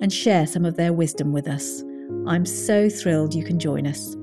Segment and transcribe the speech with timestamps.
[0.00, 1.82] and share some of their wisdom with us.
[2.26, 4.16] I'm so thrilled you can join us.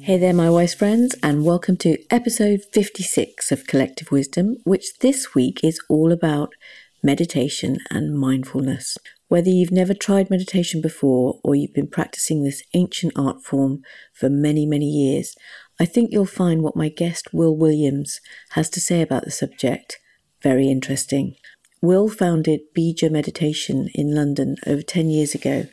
[0.00, 5.34] Hey there, my wise friends, and welcome to episode 56 of Collective Wisdom, which this
[5.34, 6.54] week is all about
[7.02, 8.96] meditation and mindfulness.
[9.28, 13.82] Whether you've never tried meditation before or you've been practicing this ancient art form
[14.14, 15.36] for many, many years,
[15.78, 19.98] I think you'll find what my guest Will Williams has to say about the subject
[20.42, 21.34] very interesting.
[21.80, 25.66] Will founded Beeja Meditation in London over 10 years ago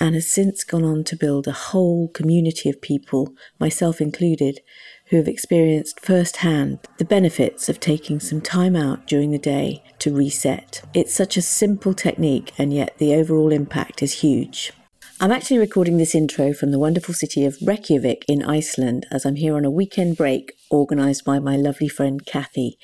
[0.00, 4.60] and has since gone on to build a whole community of people, myself included,
[5.06, 10.12] who have experienced firsthand the benefits of taking some time out during the day to
[10.12, 10.82] reset.
[10.92, 14.72] It's such a simple technique, and yet the overall impact is huge.
[15.18, 19.36] I'm actually recording this intro from the wonderful city of Reykjavik in Iceland as I'm
[19.36, 22.78] here on a weekend break organised by my lovely friend Kathy.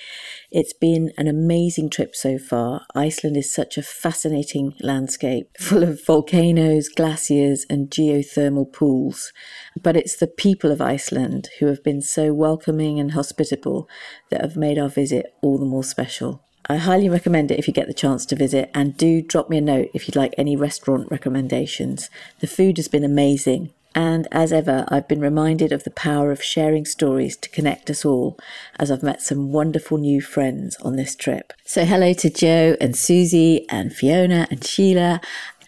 [0.51, 2.87] It's been an amazing trip so far.
[2.95, 9.31] Iceland is such a fascinating landscape full of volcanoes, glaciers, and geothermal pools.
[9.79, 13.91] But it's the people of Iceland who have been so welcoming and hospitable
[14.31, 16.43] that have made our visit all the more special.
[16.67, 19.59] I highly recommend it if you get the chance to visit, and do drop me
[19.59, 22.09] a note if you'd like any restaurant recommendations.
[22.41, 26.43] The food has been amazing, and as ever, I've been reminded of the power of
[26.43, 28.39] sharing stories to connect us all,
[28.79, 31.53] as I've met some wonderful new friends on this trip.
[31.65, 35.21] So, hello to Joe and Susie and Fiona and Sheila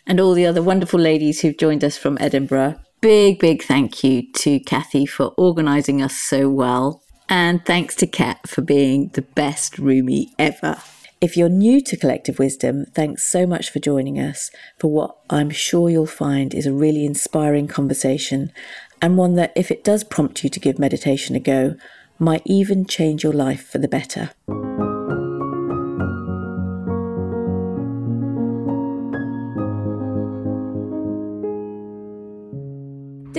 [0.06, 2.76] and all the other wonderful ladies who've joined us from Edinburgh.
[3.00, 8.48] Big, big thank you to Kathy for organising us so well and thanks to Kat
[8.48, 10.76] for being the best roomie ever.
[11.20, 15.48] If you're new to Collective Wisdom, thanks so much for joining us for what I'm
[15.48, 18.52] sure you'll find is a really inspiring conversation
[19.00, 21.76] and one that, if it does prompt you to give meditation a go,
[22.18, 24.30] might even change your life for the better.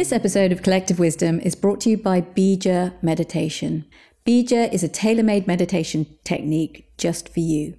[0.06, 3.86] This episode of Collective Wisdom is brought to you by Beeja Meditation.
[4.24, 7.76] Beeja is a tailor made meditation technique just for you.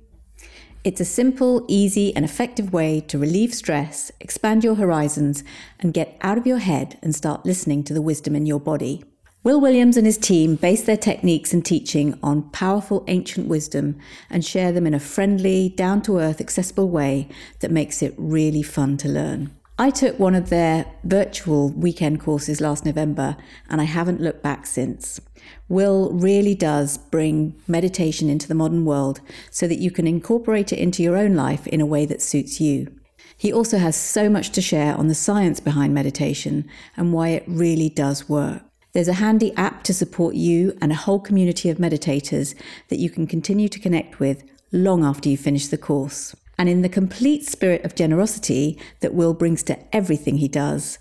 [0.82, 5.44] It's a simple, easy, and effective way to relieve stress, expand your horizons,
[5.78, 9.04] and get out of your head and start listening to the wisdom in your body.
[9.44, 14.44] Will Williams and his team base their techniques and teaching on powerful ancient wisdom and
[14.44, 17.28] share them in a friendly, down to earth, accessible way
[17.60, 19.55] that makes it really fun to learn.
[19.78, 23.36] I took one of their virtual weekend courses last November
[23.68, 25.20] and I haven't looked back since.
[25.68, 29.20] Will really does bring meditation into the modern world
[29.50, 32.58] so that you can incorporate it into your own life in a way that suits
[32.58, 32.90] you.
[33.36, 36.66] He also has so much to share on the science behind meditation
[36.96, 38.62] and why it really does work.
[38.94, 42.54] There's a handy app to support you and a whole community of meditators
[42.88, 44.42] that you can continue to connect with
[44.72, 46.34] long after you finish the course.
[46.58, 50.98] And in the complete spirit of generosity that Will brings to everything he does,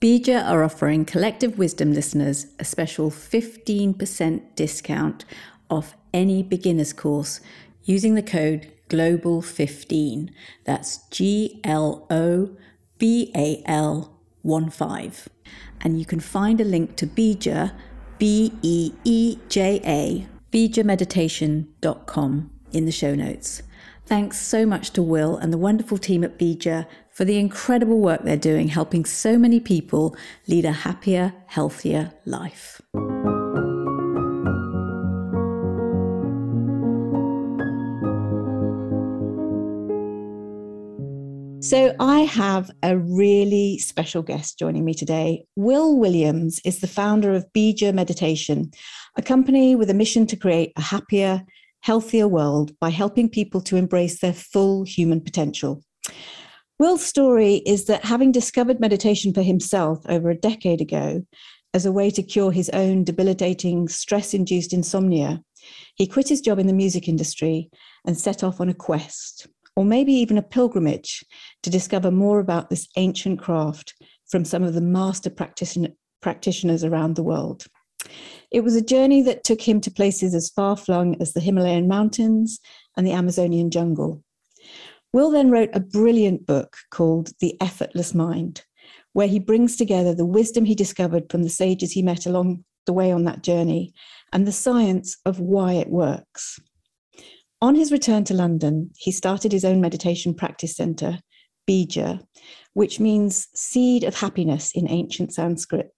[0.00, 5.24] Beeja are offering Collective Wisdom listeners a special 15% discount
[5.70, 7.40] off any beginner's course
[7.84, 10.30] using the code GLOBAL15.
[10.64, 12.50] That's G L O
[12.98, 15.28] B A L 1 5.
[15.80, 17.72] And you can find a link to Beeja,
[18.18, 23.62] B E E J A, beejameditation.com in the show notes.
[24.06, 28.22] Thanks so much to Will and the wonderful team at Beeja for the incredible work
[28.22, 30.14] they're doing helping so many people
[30.46, 32.82] lead a happier, healthier life.
[41.60, 45.46] So, I have a really special guest joining me today.
[45.56, 48.70] Will Williams is the founder of Beeja Meditation,
[49.16, 51.42] a company with a mission to create a happier,
[51.84, 55.82] healthier world by helping people to embrace their full human potential.
[56.78, 61.26] Will's story is that having discovered meditation for himself over a decade ago
[61.74, 65.42] as a way to cure his own debilitating stress induced insomnia,
[65.94, 67.68] he quit his job in the music industry
[68.06, 69.46] and set off on a quest,
[69.76, 71.22] or maybe even a pilgrimage,
[71.62, 73.92] to discover more about this ancient craft
[74.30, 75.30] from some of the master
[76.22, 77.66] practitioners around the world.
[78.50, 81.88] It was a journey that took him to places as far flung as the Himalayan
[81.88, 82.60] mountains
[82.96, 84.22] and the Amazonian jungle.
[85.12, 88.64] Will then wrote a brilliant book called The Effortless Mind,
[89.12, 92.92] where he brings together the wisdom he discovered from the sages he met along the
[92.92, 93.94] way on that journey
[94.32, 96.58] and the science of why it works.
[97.62, 101.20] On his return to London, he started his own meditation practice center,
[101.66, 102.20] Beeja,
[102.74, 105.94] which means seed of happiness in ancient Sanskrit,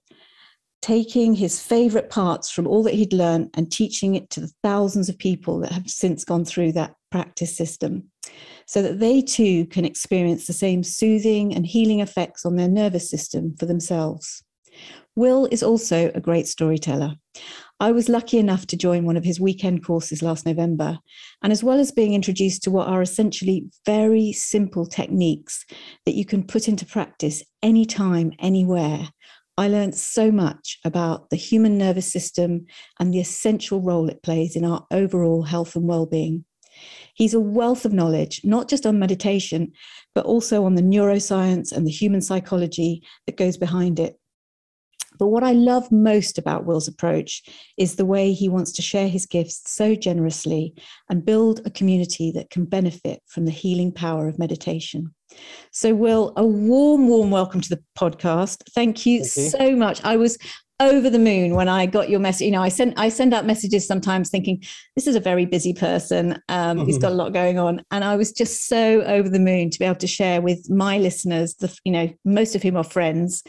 [0.86, 5.08] taking his favorite parts from all that he'd learned and teaching it to the thousands
[5.08, 8.04] of people that have since gone through that practice system
[8.66, 13.10] so that they too can experience the same soothing and healing effects on their nervous
[13.10, 14.44] system for themselves.
[15.16, 17.16] Will is also a great storyteller.
[17.80, 21.00] I was lucky enough to join one of his weekend courses last November.
[21.42, 25.64] And as well as being introduced to what are essentially very simple techniques
[26.04, 29.08] that you can put into practice anytime, anywhere,
[29.58, 32.66] I learned so much about the human nervous system
[33.00, 36.44] and the essential role it plays in our overall health and well-being.
[37.14, 39.72] He's a wealth of knowledge, not just on meditation,
[40.14, 44.18] but also on the neuroscience and the human psychology that goes behind it.
[45.18, 47.42] But what I love most about Will's approach
[47.78, 50.74] is the way he wants to share his gifts so generously
[51.08, 55.14] and build a community that can benefit from the healing power of meditation.
[55.70, 58.62] So, Will, a warm, warm welcome to the podcast.
[58.74, 59.50] Thank you, Thank you.
[59.50, 60.02] so much.
[60.04, 60.38] I was
[60.78, 62.46] over the moon when I got your message.
[62.46, 64.62] You know, I send I send out messages sometimes thinking
[64.94, 66.40] this is a very busy person.
[66.48, 69.70] Um, he's got a lot going on, and I was just so over the moon
[69.70, 72.84] to be able to share with my listeners, the you know most of whom are
[72.84, 73.42] friends,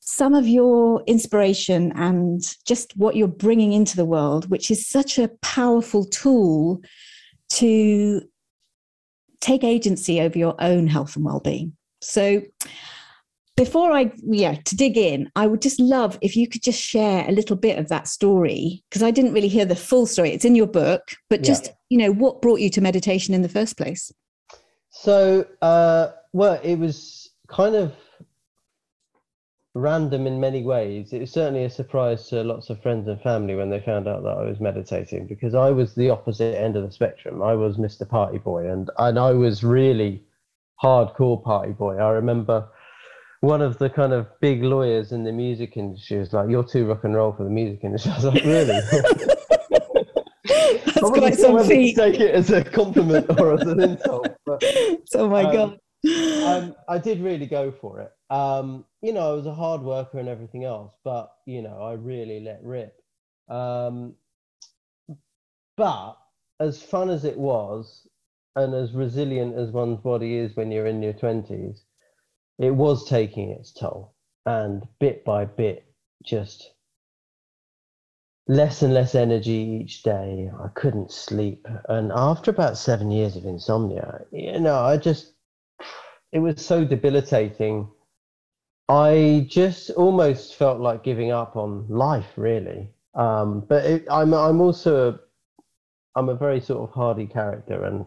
[0.00, 5.18] some of your inspiration and just what you're bringing into the world, which is such
[5.18, 6.80] a powerful tool
[7.48, 8.22] to
[9.40, 11.76] take agency over your own health and well-being.
[12.00, 12.42] So
[13.56, 17.26] before I, yeah, to dig in, I would just love if you could just share
[17.26, 20.32] a little bit of that story because I didn't really hear the full story.
[20.32, 21.72] It's in your book, but just, yeah.
[21.88, 24.12] you know, what brought you to meditation in the first place?
[24.90, 27.94] So, uh, well, it was kind of
[29.76, 31.12] random in many ways.
[31.12, 34.22] It was certainly a surprise to lots of friends and family when they found out
[34.22, 37.42] that I was meditating because I was the opposite end of the spectrum.
[37.42, 38.08] I was Mr.
[38.08, 40.24] Party Boy and, and I was really
[40.82, 41.96] hardcore party boy.
[41.96, 42.68] I remember
[43.40, 46.86] one of the kind of big lawyers in the music industry was like, You're too
[46.86, 48.12] rock and roll for the music industry.
[48.12, 48.80] I was like, Really?
[50.46, 51.96] That's I quite some feat.
[51.96, 54.28] Take it as a compliment or as an insult.
[54.44, 54.62] But,
[55.14, 55.80] oh my um, God.
[56.46, 58.12] Um, I did really go for it.
[58.30, 61.92] Um, you know, I was a hard worker and everything else, but you know, I
[61.92, 62.94] really let rip.
[63.48, 64.14] Um,
[65.76, 66.16] but
[66.60, 68.06] as fun as it was,
[68.54, 71.82] and as resilient as one's body is when you're in your twenties,
[72.58, 74.14] it was taking its toll,
[74.46, 75.84] and bit by bit,
[76.24, 76.72] just
[78.48, 80.50] less and less energy each day.
[80.58, 85.35] I couldn't sleep, and after about seven years of insomnia, you know, I just
[86.32, 87.88] it was so debilitating.
[88.88, 92.90] I just almost felt like giving up on life, really.
[93.14, 95.18] Um, but it, I'm I'm also
[96.14, 98.04] I'm a very sort of hardy character, and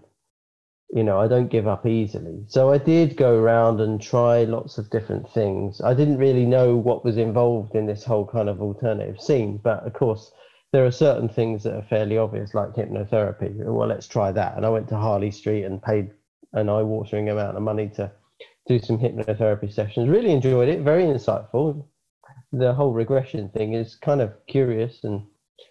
[0.93, 2.43] you know I don't give up easily.
[2.47, 5.81] So I did go around and try lots of different things.
[5.81, 9.85] I didn't really know what was involved in this whole kind of alternative scene, but
[9.85, 10.31] of course
[10.71, 13.55] there are certain things that are fairly obvious, like hypnotherapy.
[13.55, 14.55] Well, let's try that.
[14.55, 16.11] And I went to Harley Street and paid
[16.53, 18.11] an eye-watering amount of money to
[18.67, 20.09] do some hypnotherapy sessions.
[20.09, 20.81] Really enjoyed it.
[20.81, 21.85] Very insightful.
[22.51, 25.23] The whole regression thing is kind of curious and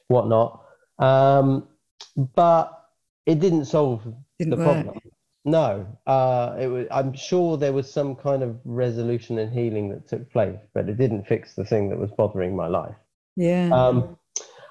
[0.09, 0.65] whatnot,
[0.99, 1.69] um,
[2.35, 2.85] but
[3.27, 4.03] it didn't solve
[4.39, 4.85] didn't the work.
[4.85, 5.01] problem.
[5.45, 6.87] No, uh, it was.
[6.91, 10.99] I'm sure there was some kind of resolution and healing that took place, but it
[10.99, 12.95] didn't fix the thing that was bothering my life.
[13.37, 13.71] Yeah.
[13.73, 14.18] Um,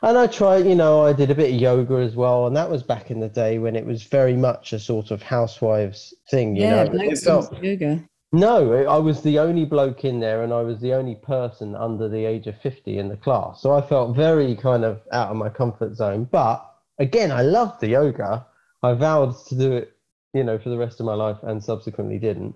[0.04, 2.70] and I tried, you know, I did a bit of yoga as well, and that
[2.70, 6.56] was back in the day when it was very much a sort of housewives thing.
[6.56, 8.04] You yeah, know, felt, yoga.
[8.32, 12.10] No, I was the only bloke in there, and I was the only person under
[12.10, 13.62] the age of fifty in the class.
[13.62, 16.28] So I felt very kind of out of my comfort zone.
[16.32, 16.64] But
[17.00, 18.46] again, I loved the yoga.
[18.84, 19.94] I vowed to do it,
[20.34, 22.54] you know, for the rest of my life, and subsequently didn't.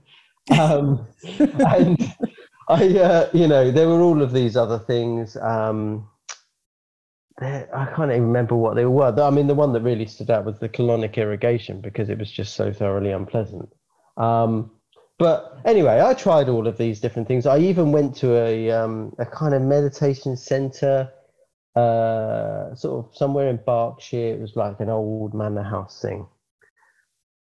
[0.60, 1.08] Um,
[1.40, 2.14] and
[2.68, 5.38] I, uh, you know, there were all of these other things.
[5.38, 6.08] Um,
[7.42, 9.20] I can't even remember what they were.
[9.20, 12.32] I mean, the one that really stood out was the colonic irrigation because it was
[12.32, 13.70] just so thoroughly unpleasant.
[14.18, 14.72] Um,
[15.18, 17.46] but anyway, I tried all of these different things.
[17.46, 21.12] I even went to a um, a kind of meditation center,
[21.76, 24.34] uh, sort of somewhere in Berkshire.
[24.34, 26.28] It was like an old manor house thing,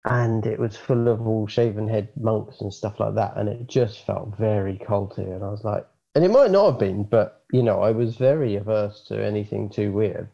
[0.06, 3.38] and it was full of all shaven head monks and stuff like that.
[3.38, 5.20] And it just felt very culty.
[5.20, 5.86] And I was like,
[6.16, 9.70] and it might not have been, but you know, I was very averse to anything
[9.70, 10.28] too weird.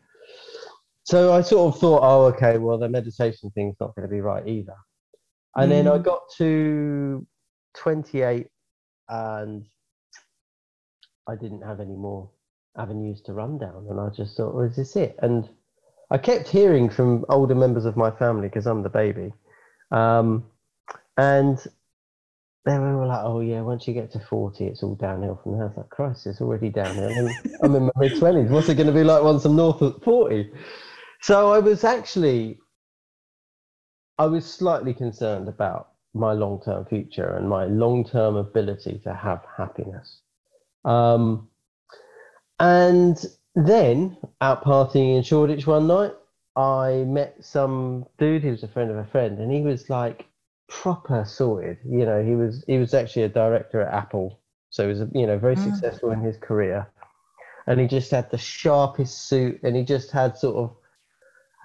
[1.04, 4.22] So I sort of thought, oh, okay, well, the meditation thing's not going to be
[4.22, 4.76] right either.
[5.56, 6.04] And then I Mm.
[6.04, 7.28] got to
[7.74, 8.48] 28
[9.10, 9.66] and
[11.28, 12.30] I didn't have any more
[12.78, 13.88] avenues to run down.
[13.90, 15.18] And I just thought, well, is this it?
[15.22, 15.50] And
[16.12, 19.34] I kept hearing from older members of my family because I'm the baby.
[19.92, 20.46] Um,
[21.18, 21.60] and
[22.66, 25.64] they were like, oh, yeah, once you get to 40, it's all downhill from there.
[25.64, 27.08] I was like, Christ, it's already downhill.
[27.08, 28.50] And I'm in my mid 20s.
[28.50, 30.52] What's it going to be like once I'm north of 40?
[31.22, 32.60] So I was actually,
[34.18, 39.14] I was slightly concerned about my long term future and my long term ability to
[39.14, 40.22] have happiness.
[40.84, 41.48] Um,
[42.60, 43.24] and
[43.56, 46.14] then out partying in Shoreditch one night,
[46.56, 50.26] I met some dude who was a friend of a friend, and he was like
[50.70, 51.80] proper sorted.
[51.86, 55.28] You know, he was he was actually a director at Apple, so he was you
[55.28, 55.64] know very Mm.
[55.64, 56.88] successful in his career,
[57.68, 60.76] and he just had the sharpest suit, and he just had sort of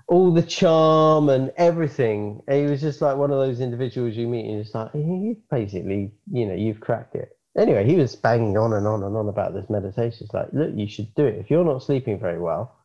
[0.09, 2.43] all the charm and everything.
[2.49, 5.37] And he was just like one of those individuals you meet, and it's like you
[5.51, 7.37] basically, you know, you've cracked it.
[7.57, 10.27] Anyway, he was banging on and on and on about this meditation.
[10.27, 11.39] It's like, look, you should do it.
[11.39, 12.77] If you're not sleeping very well,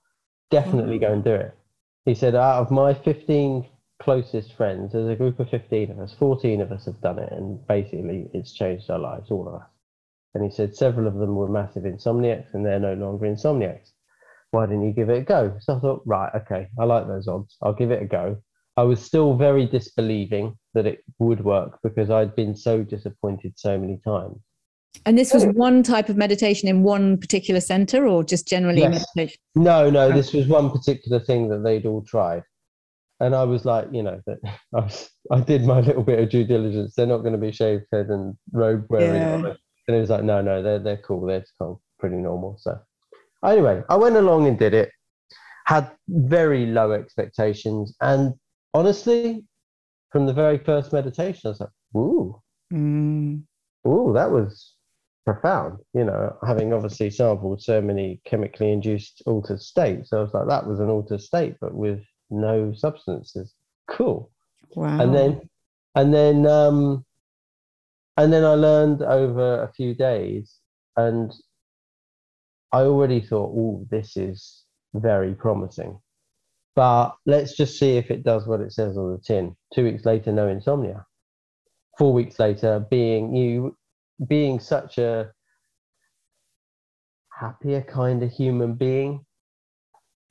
[0.52, 1.58] definitely go and do it.
[2.06, 3.66] He said, out of my 15
[4.01, 7.32] closest friends, there's a group of 15 of us, 14 of us have done it,
[7.32, 9.68] and basically it's changed our lives, all of us.
[10.34, 13.91] And he said several of them were massive insomniacs, and they're no longer insomniacs.
[14.51, 15.58] Why didn't you give it a go?
[15.60, 17.58] So I thought, right, okay, I like those odds.
[17.62, 18.38] I'll give it a go.
[18.77, 23.77] I was still very disbelieving that it would work because I'd been so disappointed so
[23.77, 24.38] many times.
[25.06, 29.06] And this was one type of meditation in one particular center or just generally Yes.
[29.15, 29.39] meditation?
[29.56, 32.44] No, no, this was one particular thing that they'd all tried.
[33.20, 34.38] And I was like, you know, that
[34.76, 36.96] I, was, I did my little bit of due diligence.
[36.96, 39.44] They're not going to be shaved head and robe wearing.
[39.44, 39.54] Yeah.
[39.88, 41.26] And it was like, no, no, they're, they're cool.
[41.26, 42.58] They're of pretty normal.
[42.60, 42.80] So
[43.44, 44.92] anyway, I went along and did it,
[45.66, 47.96] had very low expectations.
[48.02, 48.34] And
[48.74, 49.44] honestly,
[50.12, 52.40] from the very first meditation, I was like, ooh,
[52.74, 53.44] Mm.
[53.88, 54.76] Ooh, that was
[55.26, 55.80] profound.
[55.94, 60.68] You know, having obviously sampled so many chemically induced altered states, I was like, that
[60.68, 63.53] was an altered state, but with no substances.
[63.88, 64.31] Cool.
[64.75, 65.00] Wow.
[65.00, 65.50] And then,
[65.95, 67.05] and then, um,
[68.17, 70.57] and then I learned over a few days,
[70.98, 71.33] and
[72.71, 76.00] I already thought, oh, this is very promising.
[76.75, 79.55] But let's just see if it does what it says on the tin.
[79.74, 81.05] Two weeks later, no insomnia.
[81.98, 83.75] Four weeks later, being you,
[84.27, 85.31] being such a
[87.38, 89.25] happier kind of human being.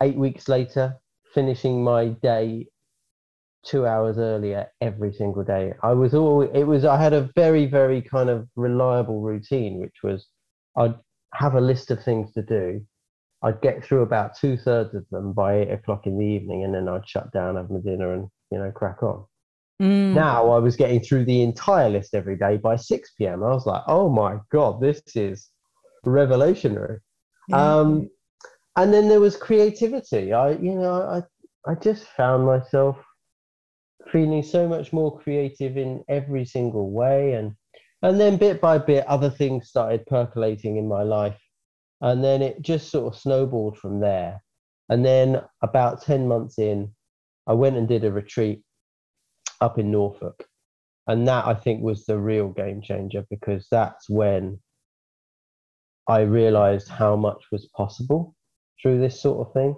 [0.01, 0.97] Eight weeks later,
[1.39, 2.67] finishing my day
[3.65, 5.73] two hours earlier every single day.
[5.85, 9.99] I was all it was I had a very, very kind of reliable routine, which
[10.03, 10.27] was
[10.77, 10.97] I'd
[11.35, 12.85] have a list of things to do.
[13.45, 16.75] I'd get through about two thirds of them by eight o'clock in the evening and
[16.75, 19.25] then I'd shut down, have my dinner and, you know, crack on.
[19.81, 20.15] Mm.
[20.15, 23.45] Now I was getting through the entire list every day by 6 p.m.
[23.45, 25.51] I was like, oh my God, this is
[26.05, 26.99] revolutionary.
[27.53, 28.11] Um,
[28.79, 30.33] and then there was creativity.
[30.33, 31.03] I, you know,
[31.67, 32.97] I, I just found myself
[34.13, 37.57] feeling so much more creative in every single way, and
[38.03, 41.41] and then bit by bit, other things started percolating in my life,
[42.01, 44.41] and then it just sort of snowballed from there.
[44.89, 46.95] And then about ten months in,
[47.49, 48.63] I went and did a retreat
[49.61, 50.47] up in Norfolk,
[51.09, 54.61] and that I think was the real game changer because that's when
[56.09, 58.37] I realized how much was possible
[58.83, 59.75] through this sort of thing.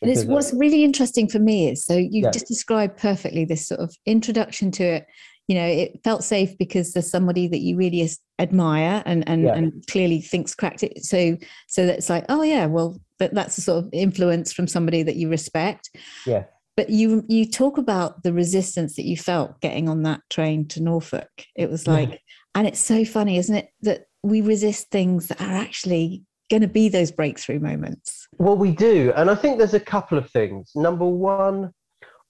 [0.00, 2.30] And it's what's really interesting for me is so you Yeah.
[2.30, 5.06] just described perfectly this sort of introduction to it.
[5.48, 9.54] You know, it felt safe because there's somebody that you really admire and and, Yeah.
[9.56, 11.04] and clearly thinks cracked it.
[11.04, 11.36] So
[11.68, 15.16] so that's like, oh yeah, well that, that's a sort of influence from somebody that
[15.16, 15.90] you respect.
[16.26, 16.44] Yeah.
[16.76, 20.82] But you you talk about the resistance that you felt getting on that train to
[20.82, 21.28] Norfolk.
[21.56, 21.92] It was Yeah.
[21.94, 22.20] like,
[22.54, 26.68] and it's so funny, isn't it, that we resist things that are actually going to
[26.68, 28.28] be those breakthrough moments.
[28.38, 29.12] Well, we do.
[29.16, 30.72] And I think there's a couple of things.
[30.74, 31.72] Number one,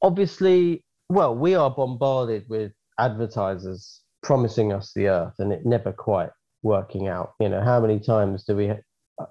[0.03, 6.31] obviously, well, we are bombarded with advertisers promising us the earth and it never quite
[6.63, 7.33] working out.
[7.41, 8.73] You know, how many times do we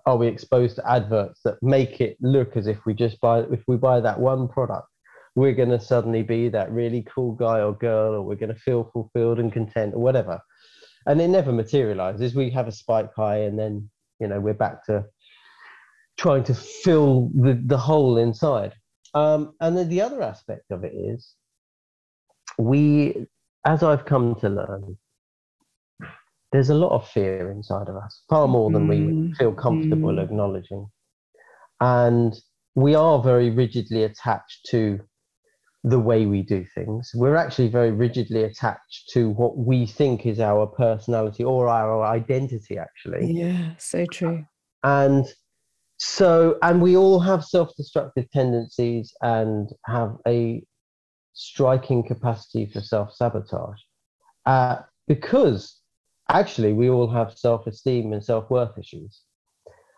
[0.05, 3.63] are we exposed to adverts that make it look as if we just buy if
[3.67, 4.87] we buy that one product,
[5.35, 8.59] we're going to suddenly be that really cool guy or girl or we're going to
[8.59, 10.39] feel fulfilled and content or whatever.
[11.05, 12.33] And it never materializes.
[12.35, 15.05] We have a spike high and then, you know, we're back to
[16.17, 18.73] trying to fill the, the hole inside.
[19.13, 21.35] Um, and then the other aspect of it is
[22.57, 23.27] we,
[23.65, 24.97] as I've come to learn,
[26.51, 30.13] there's a lot of fear inside of us, far more than we Mm, feel comfortable
[30.13, 30.23] mm.
[30.23, 30.87] acknowledging.
[31.79, 32.33] And
[32.75, 34.99] we are very rigidly attached to
[35.83, 37.11] the way we do things.
[37.13, 42.77] We're actually very rigidly attached to what we think is our personality or our identity,
[42.77, 43.33] actually.
[43.33, 44.45] Yeah, so true.
[44.83, 45.25] And
[45.97, 50.63] so, and we all have self destructive tendencies and have a
[51.33, 53.79] striking capacity for self sabotage
[54.45, 55.79] uh, because
[56.29, 59.21] actually we all have self esteem and self worth issues.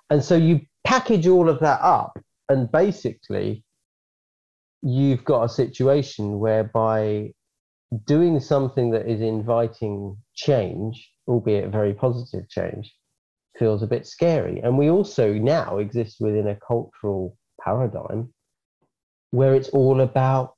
[0.09, 2.17] And so you package all of that up,
[2.49, 3.64] and basically,
[4.85, 7.31] you've got a situation whereby
[8.05, 12.93] doing something that is inviting change, albeit very positive change,
[13.57, 14.59] feels a bit scary.
[14.59, 18.31] And we also now exist within a cultural paradigm
[19.31, 20.53] where it's all about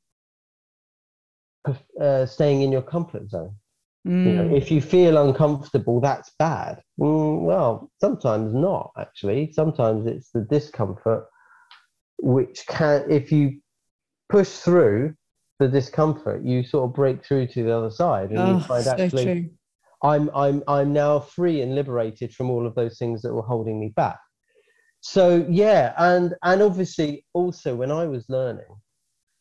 [2.02, 3.56] uh, staying in your comfort zone.
[4.06, 4.26] Mm.
[4.26, 4.58] You know, mm.
[4.58, 6.82] if you feel uncomfortable, that's bad.
[7.00, 9.54] Mm, well, sometimes not actually.
[9.54, 11.28] Sometimes it's the discomfort
[12.20, 13.62] which can, if you
[14.30, 15.14] push through
[15.60, 18.60] the discomfort, you sort of break through to the other side, and oh, you ah,
[18.60, 19.50] find actually, true.
[20.04, 23.80] I'm I'm I'm now free and liberated from all of those things that were holding
[23.80, 24.20] me back.
[25.02, 28.66] So yeah, and and obviously also when I was learning,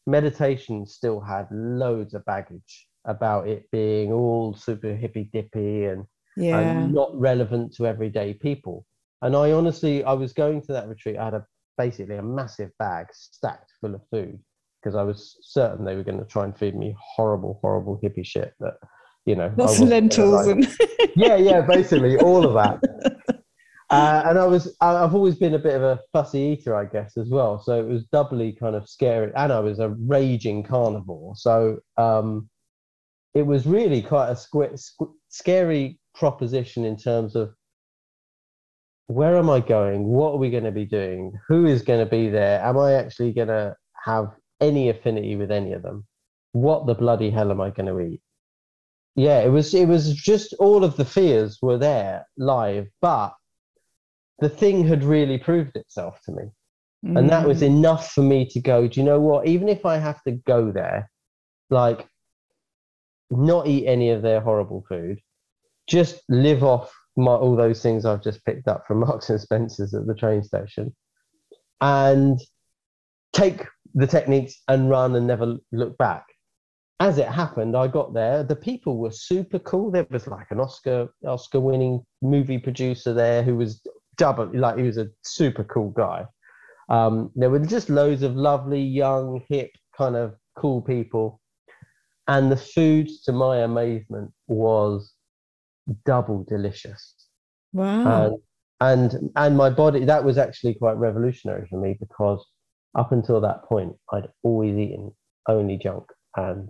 [0.07, 6.05] meditation still had loads of baggage about it being all super hippy dippy and,
[6.37, 6.59] yeah.
[6.59, 8.85] and not relevant to everyday people.
[9.23, 11.17] And I honestly, I was going to that retreat.
[11.19, 11.47] I had a
[11.79, 14.39] basically a massive bag stacked full of food
[14.87, 18.25] because I was certain they were going to try and feed me horrible, horrible hippie
[18.25, 18.75] shit that
[19.25, 19.53] you know.
[19.57, 20.65] Lots of lentils and
[21.17, 22.81] yeah, yeah, basically all of that.
[23.89, 27.17] Uh, and I was, I've always been a bit of a fussy eater, I guess,
[27.17, 27.63] as well.
[27.63, 29.31] So it was doubly kind of scary.
[29.37, 31.37] And I was a raging carnivore.
[31.37, 32.51] So um,
[33.33, 37.55] it was really quite a squ- squ- scary proposition in terms of
[39.07, 40.03] where am I going?
[40.03, 41.33] What are we going to be doing?
[41.47, 42.61] Who is going to be there?
[42.63, 46.07] Am I actually going to have any affinity with any of them?
[46.53, 48.21] What the bloody hell am I going to eat?
[49.15, 53.35] Yeah, it was, it was just all of the fears were there live, but
[54.41, 56.43] the thing had really proved itself to me.
[57.05, 57.19] Mm.
[57.19, 57.67] And that was mm.
[57.67, 59.47] enough for me to go, do you know what?
[59.47, 61.11] Even if I have to go there,
[61.71, 62.07] like,
[63.31, 65.21] not eat any of their horrible food,
[65.87, 69.95] just live off my, all those things I've just picked up from Marks and Spencer's
[69.95, 70.95] at the train station,
[71.81, 72.39] and
[73.37, 76.25] take the techniques and run and never look back.
[76.99, 78.43] As it happened, I got there.
[78.43, 79.91] The people were super cool.
[79.91, 84.85] There was like an Oscar Oscar winning movie producer there who was double like he
[84.85, 86.25] was a super cool guy.
[86.89, 91.41] Um, there were just loads of lovely, young, hip, kind of cool people,
[92.29, 95.13] and the food, to my amazement, was
[96.07, 97.15] double delicious.
[97.75, 98.39] Wow!
[98.81, 102.43] And, and and my body that was actually quite revolutionary for me because
[102.97, 105.13] up until that point, I'd always eaten
[105.49, 106.07] only junk
[106.37, 106.69] and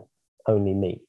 [0.48, 1.02] only meat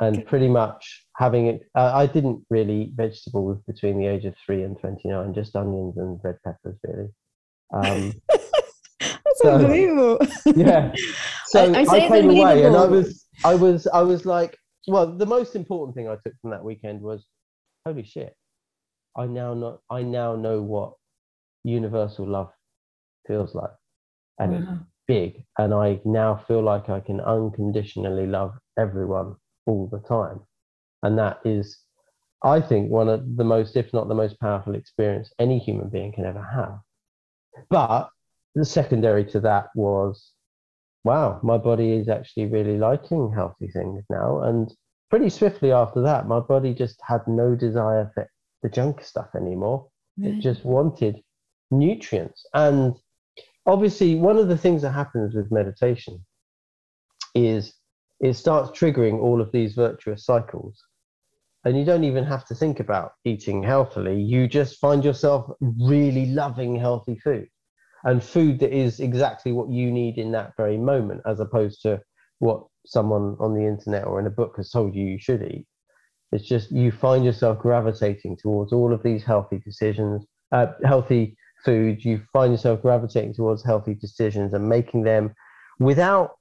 [0.00, 1.62] and pretty much having it.
[1.74, 5.56] Uh, I didn't really eat vegetables between the age of three and twenty nine, just
[5.56, 7.08] onions and red peppers, really.
[7.72, 8.12] Um,
[9.00, 10.18] That's so, unbelievable.
[10.56, 10.94] Yeah.
[11.48, 14.54] So I, I, I came away, and I was, I was, I was like,
[14.86, 17.24] well, the most important thing I took from that weekend was,
[17.86, 18.36] holy shit,
[19.16, 20.92] I now know, I now know what
[21.64, 22.50] universal love
[23.26, 23.70] feels like,
[24.38, 24.58] and wow.
[24.58, 24.70] it's
[25.06, 30.40] big, and I now feel like I can unconditionally love everyone all the time.
[31.02, 31.78] And that is,
[32.42, 36.12] I think, one of the most, if not the most powerful experience any human being
[36.12, 36.78] can ever have.
[37.70, 38.10] But
[38.54, 40.32] the secondary to that was,
[41.04, 44.42] wow, my body is actually really liking healthy things now.
[44.42, 44.72] And
[45.10, 48.28] pretty swiftly after that, my body just had no desire for
[48.62, 49.88] the junk stuff anymore.
[50.20, 51.22] It just wanted
[51.70, 52.44] nutrients.
[52.52, 52.96] And
[53.68, 56.24] obviously, one of the things that happens with meditation
[57.34, 57.74] is
[58.20, 60.82] it starts triggering all of these virtuous cycles.
[61.64, 64.20] And you don't even have to think about eating healthily.
[64.20, 67.46] You just find yourself really loving healthy food
[68.04, 72.00] and food that is exactly what you need in that very moment, as opposed to
[72.38, 75.66] what someone on the internet or in a book has told you you should eat.
[76.32, 82.04] It's just you find yourself gravitating towards all of these healthy decisions, uh, healthy foods.
[82.04, 85.34] You find yourself gravitating towards healthy decisions and making them
[85.78, 86.32] without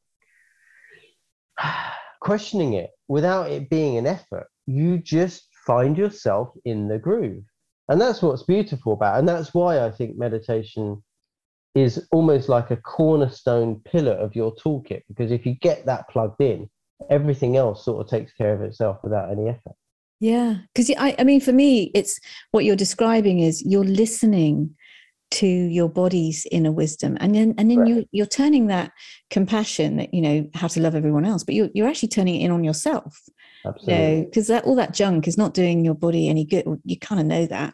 [2.22, 4.48] questioning it without it being an effort.
[4.66, 7.44] You just find yourself in the groove.
[7.90, 9.20] And that's what's beautiful about it.
[9.20, 11.02] And that's why I think meditation
[11.74, 15.04] is almost like a cornerstone pillar of your toolkit.
[15.08, 16.70] Because if you get that plugged in,
[17.10, 19.76] everything else sort of takes care of itself without any effort.
[20.20, 20.58] Yeah.
[20.74, 22.20] Because I, I mean, for me, it's
[22.52, 24.76] what you're describing is you're listening
[25.30, 27.18] to your body's inner wisdom.
[27.20, 27.90] And then and then right.
[27.90, 28.92] you you're turning that
[29.30, 32.46] compassion that you know how to love everyone else but you're, you're actually turning it
[32.46, 33.20] in on yourself.
[33.66, 34.26] Absolutely.
[34.26, 36.66] because you know, that all that junk is not doing your body any good.
[36.86, 37.74] You kind of know that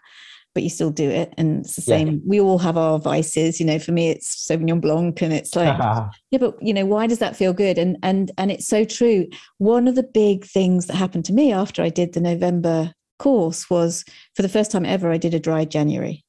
[0.56, 1.34] but you still do it.
[1.36, 2.08] And it's the same.
[2.08, 2.20] Yeah.
[2.28, 3.60] we all have our vices.
[3.60, 5.78] You know for me it's sauvignon blanc and it's like
[6.32, 7.78] yeah but you know why does that feel good?
[7.78, 9.28] And and and it's so true.
[9.58, 13.70] One of the big things that happened to me after i did the november course
[13.70, 14.04] was
[14.36, 16.24] for the first time ever i did a dry january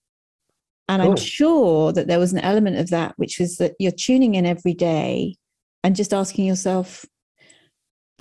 [0.88, 1.10] and cool.
[1.10, 1.20] I'm oh.
[1.20, 4.74] sure that there was an element of that, which was that you're tuning in every
[4.74, 5.36] day
[5.82, 7.04] and just asking yourself,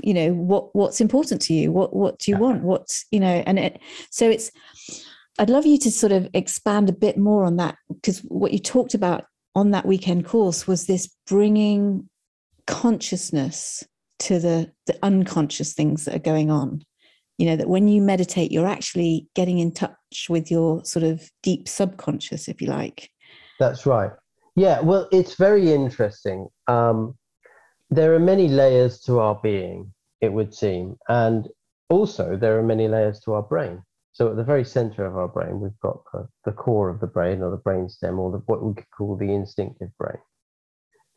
[0.02, 1.72] you know, what what's important to you?
[1.72, 2.64] What what do you want?
[2.64, 4.52] What's you know, and it so it's
[5.40, 8.60] I'd love you to sort of expand a bit more on that because what you
[8.60, 12.10] talked about on that weekend course was this bringing
[12.66, 13.84] consciousness
[14.20, 16.84] to the the unconscious things that are going on
[17.38, 21.30] you know that when you meditate you're actually getting in touch with your sort of
[21.42, 23.10] deep subconscious if you like.
[23.60, 24.12] That's right.
[24.56, 26.48] Yeah well it's very interesting.
[26.68, 27.16] Um,
[27.90, 31.48] there are many layers to our being it would seem and
[31.90, 33.82] also there are many layers to our brain.
[34.14, 37.08] So at the very center of our brain we've got the, the core of the
[37.08, 40.20] brain or the brain stem or the, what we could call the instinctive brain.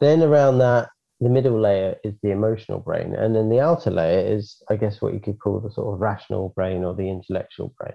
[0.00, 0.88] Then around that
[1.20, 5.00] the middle layer is the emotional brain, and then the outer layer is, I guess,
[5.00, 7.94] what you could call the sort of rational brain or the intellectual brain.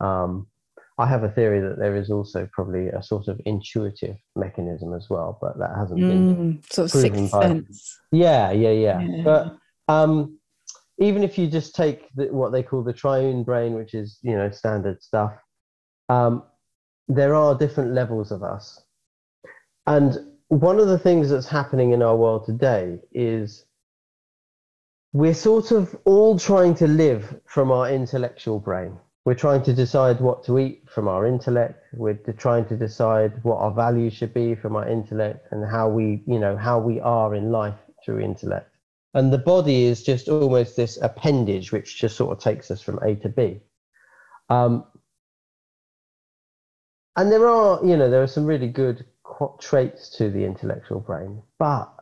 [0.00, 0.48] Um,
[0.98, 5.06] I have a theory that there is also probably a sort of intuitive mechanism as
[5.08, 8.00] well, but that hasn't mm, been sort of sixth by, sense.
[8.10, 9.22] Yeah, yeah, yeah, yeah.
[9.22, 10.38] But um,
[10.98, 14.36] even if you just take the, what they call the triune brain, which is you
[14.36, 15.32] know standard stuff,
[16.08, 16.42] um,
[17.06, 18.82] there are different levels of us,
[19.86, 20.18] and
[20.48, 23.64] one of the things that's happening in our world today is
[25.12, 28.98] we're sort of all trying to live from our intellectual brain.
[29.24, 31.84] We're trying to decide what to eat from our intellect.
[31.92, 36.22] We're trying to decide what our values should be from our intellect and how we,
[36.26, 38.70] you know, how we are in life through intellect.
[39.12, 42.98] And the body is just almost this appendage which just sort of takes us from
[43.02, 43.60] A to B.
[44.48, 44.84] Um,
[47.16, 49.04] and there are, you know, there are some really good
[49.60, 51.92] traits to the intellectual brain, but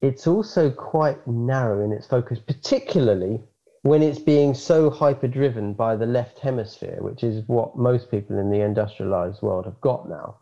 [0.00, 3.40] it's also quite narrow in its focus, particularly
[3.82, 8.38] when it's being so hyper driven by the left hemisphere, which is what most people
[8.38, 10.36] in the industrialized world have got now.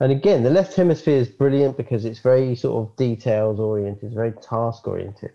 [0.00, 4.32] And again, the left hemisphere is brilliant because it's very sort of details oriented, very
[4.32, 5.32] task oriented,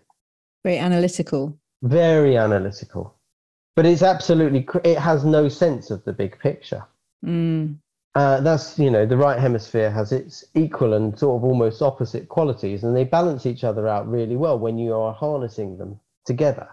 [0.64, 3.16] very analytical, very analytical.
[3.74, 6.84] But it's absolutely, it has no sense of the big picture.
[7.24, 7.76] Mm
[8.14, 12.28] uh, that's you know the right hemisphere has its equal and sort of almost opposite
[12.28, 16.68] qualities and they balance each other out really well when you are harnessing them together.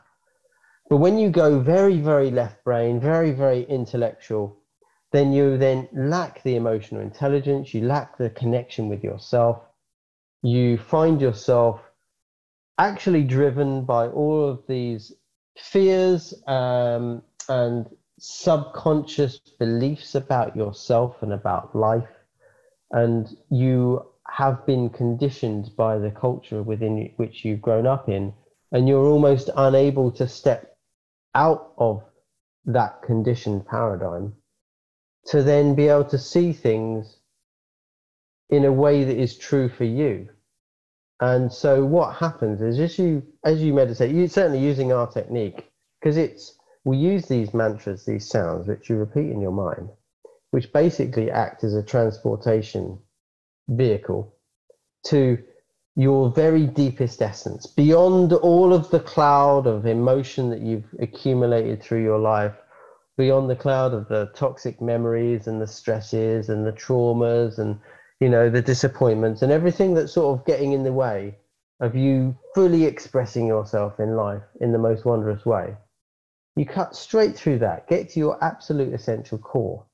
[0.89, 4.57] But when you go very very left brain very very intellectual
[5.11, 9.61] then you then lack the emotional intelligence you lack the connection with yourself.
[10.41, 11.79] You find yourself
[12.77, 15.13] actually driven by all of these
[15.57, 22.09] fears um, and subconscious beliefs about yourself and about life,
[22.91, 28.33] and you have been conditioned by the culture within which you've grown up in,
[28.71, 30.77] and you're almost unable to step
[31.33, 32.03] out of
[32.65, 34.33] that conditioned paradigm
[35.25, 37.17] to then be able to see things
[38.49, 40.27] in a way that is true for you.
[41.19, 45.69] And so what happens is as you as you meditate, you certainly using our technique,
[45.99, 49.89] because it's we use these mantras, these sounds, which you repeat in your mind,
[50.51, 52.97] which basically act as a transportation
[53.69, 54.33] vehicle
[55.07, 55.37] to
[55.95, 62.01] your very deepest essence, beyond all of the cloud of emotion that you've accumulated through
[62.01, 62.55] your life,
[63.19, 67.77] beyond the cloud of the toxic memories and the stresses and the traumas and
[68.21, 71.35] you know the disappointments and everything that's sort of getting in the way
[71.81, 75.75] of you fully expressing yourself in life in the most wondrous way
[76.59, 79.85] you cut straight through that, get to your absolute essential core.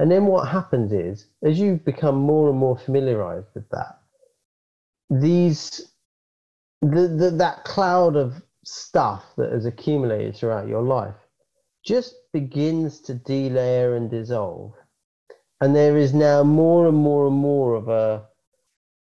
[0.00, 4.00] And then what happens is, as you become more and more familiarized with that,
[5.08, 5.92] these
[6.82, 11.14] the, the that cloud of stuff that has accumulated throughout your life
[11.86, 14.72] just begins to delayer and dissolve.
[15.60, 18.26] And there is now more and more and more of a,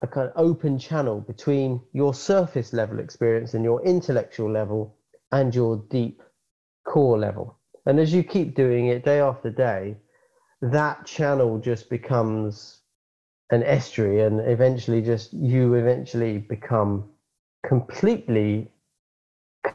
[0.03, 4.99] a kind of open channel between your surface level experience and your intellectual level
[5.33, 6.21] and your deep
[6.85, 7.59] core level.
[7.87, 9.97] And as you keep doing it day after day,
[10.63, 12.81] that channel just becomes
[13.51, 17.09] an estuary and eventually just you eventually become
[17.67, 18.71] completely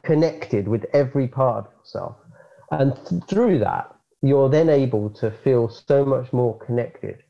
[0.04, 2.16] connected with every part of yourself.
[2.72, 7.22] And th- through that, you're then able to feel so much more connected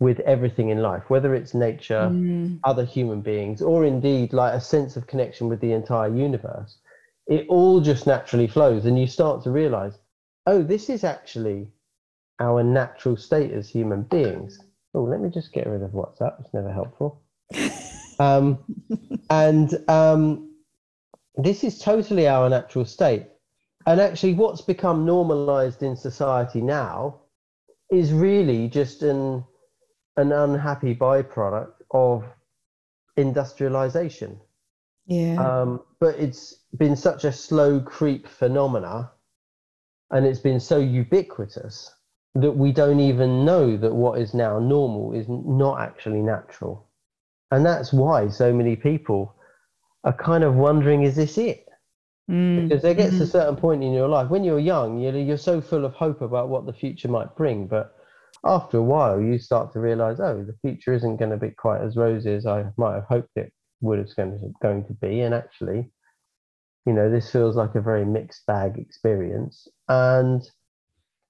[0.00, 2.58] with everything in life, whether it's nature, mm.
[2.64, 6.78] other human beings, or indeed like a sense of connection with the entire universe.
[7.28, 9.98] It all just naturally flows, and you start to realize,
[10.46, 11.68] oh, this is actually
[12.40, 14.58] our natural state as human beings.
[14.94, 16.40] Oh, let me just get rid of WhatsApp.
[16.40, 17.22] It's never helpful.
[18.18, 18.58] um,
[19.30, 20.50] and um,
[21.36, 23.26] this is totally our natural state.
[23.86, 27.20] And actually, what's become normalized in society now
[27.90, 29.44] is really just an
[30.16, 32.24] an unhappy byproduct of
[33.16, 34.40] industrialization.
[35.06, 35.36] Yeah.
[35.40, 39.10] Um, but it's been such a slow creep phenomena
[40.10, 41.94] and it's been so ubiquitous
[42.34, 46.88] that we don't even know that what is now normal is not actually natural.
[47.50, 49.34] And that's why so many people
[50.04, 51.66] are kind of wondering is this it?
[52.30, 52.68] Mm.
[52.68, 53.22] Because there gets mm-hmm.
[53.22, 56.20] a certain point in your life when you're young, you're, you're so full of hope
[56.20, 57.66] about what the future might bring.
[57.66, 57.94] But
[58.44, 61.80] after a while, you start to realize, oh, the future isn't going to be quite
[61.80, 65.20] as rosy as I might have hoped it would have going to, going to be.
[65.22, 65.90] And actually,
[66.86, 69.68] you know, this feels like a very mixed bag experience.
[69.88, 70.42] And,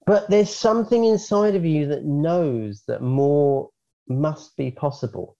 [0.05, 3.69] but there's something inside of you that knows that more
[4.07, 5.35] must be possible.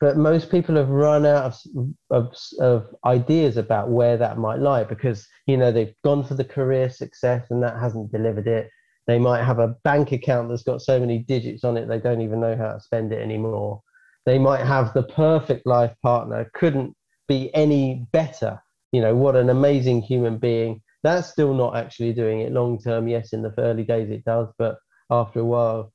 [0.00, 4.84] But most people have run out of, of, of ideas about where that might lie
[4.84, 8.70] because, you know, they've gone for the career success and that hasn't delivered it
[9.10, 12.20] they might have a bank account that's got so many digits on it they don't
[12.20, 13.82] even know how to spend it anymore.
[14.24, 16.94] They might have the perfect life partner, couldn't
[17.26, 18.62] be any better.
[18.92, 20.82] You know, what an amazing human being.
[21.02, 23.08] That's still not actually doing it long term.
[23.08, 24.76] Yes, in the early days it does, but
[25.10, 25.92] after a while,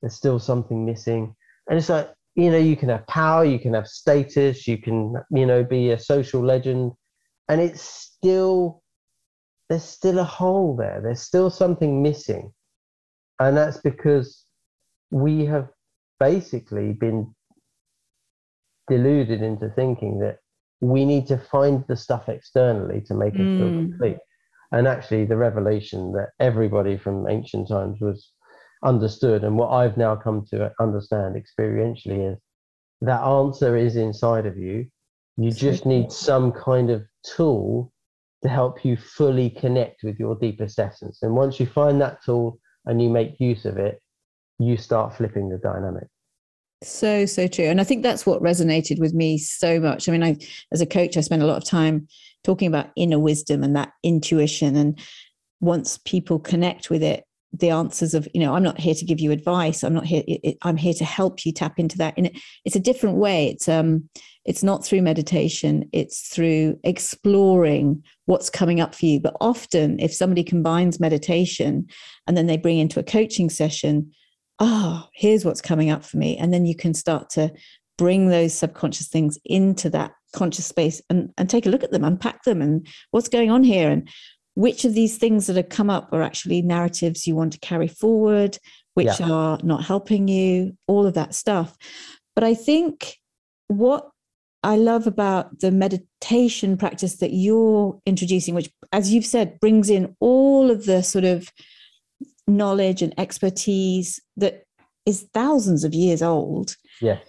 [0.00, 1.34] there's still something missing.
[1.68, 5.14] And it's like, you know, you can have power, you can have status, you can,
[5.30, 6.92] you know, be a social legend,
[7.48, 8.82] and it's still
[9.68, 11.00] there's still a hole there.
[11.02, 12.52] There's still something missing.
[13.40, 14.44] And that's because
[15.10, 15.68] we have
[16.20, 17.34] basically been
[18.88, 20.38] deluded into thinking that
[20.80, 23.58] we need to find the stuff externally to make us mm.
[23.58, 24.18] feel complete.
[24.72, 28.32] And actually, the revelation that everybody from ancient times was
[28.84, 32.38] understood, and what I've now come to understand experientially is
[33.00, 34.86] that answer is inside of you.
[35.36, 37.92] You just need some kind of tool
[38.42, 41.22] to help you fully connect with your deepest essence.
[41.22, 44.00] And once you find that tool and you make use of it,
[44.58, 46.06] you start flipping the dynamic.
[46.84, 47.64] So, so true.
[47.64, 50.08] And I think that's what resonated with me so much.
[50.08, 50.36] I mean, I,
[50.72, 52.08] as a coach, I spend a lot of time
[52.42, 54.76] talking about inner wisdom and that intuition.
[54.76, 54.98] And
[55.60, 57.24] once people connect with it,
[57.56, 60.24] the answers of you know i'm not here to give you advice i'm not here
[60.62, 63.68] i'm here to help you tap into that and it, it's a different way it's
[63.68, 64.08] um
[64.44, 70.12] it's not through meditation it's through exploring what's coming up for you but often if
[70.12, 71.86] somebody combines meditation
[72.26, 74.10] and then they bring into a coaching session
[74.58, 77.52] oh here's what's coming up for me and then you can start to
[77.96, 82.04] bring those subconscious things into that conscious space and, and take a look at them
[82.04, 84.08] unpack them and what's going on here and
[84.54, 87.88] which of these things that have come up are actually narratives you want to carry
[87.88, 88.58] forward,
[88.94, 89.30] which yeah.
[89.30, 91.76] are not helping you, all of that stuff.
[92.34, 93.16] But I think
[93.66, 94.08] what
[94.62, 100.16] I love about the meditation practice that you're introducing, which, as you've said, brings in
[100.20, 101.50] all of the sort of
[102.46, 104.64] knowledge and expertise that
[105.06, 106.76] is thousands of years old.
[107.00, 107.22] Yes.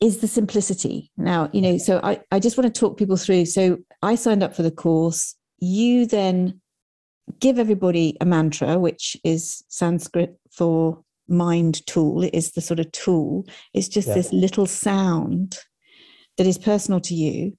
[0.00, 1.10] Is the simplicity.
[1.16, 3.46] Now, you know, so I, I just want to talk people through.
[3.46, 6.60] So I signed up for the course you then
[7.40, 12.22] give everybody a mantra, which is Sanskrit for mind tool.
[12.22, 13.46] It is the sort of tool.
[13.74, 15.58] It's just this little sound
[16.36, 17.56] that is personal to you.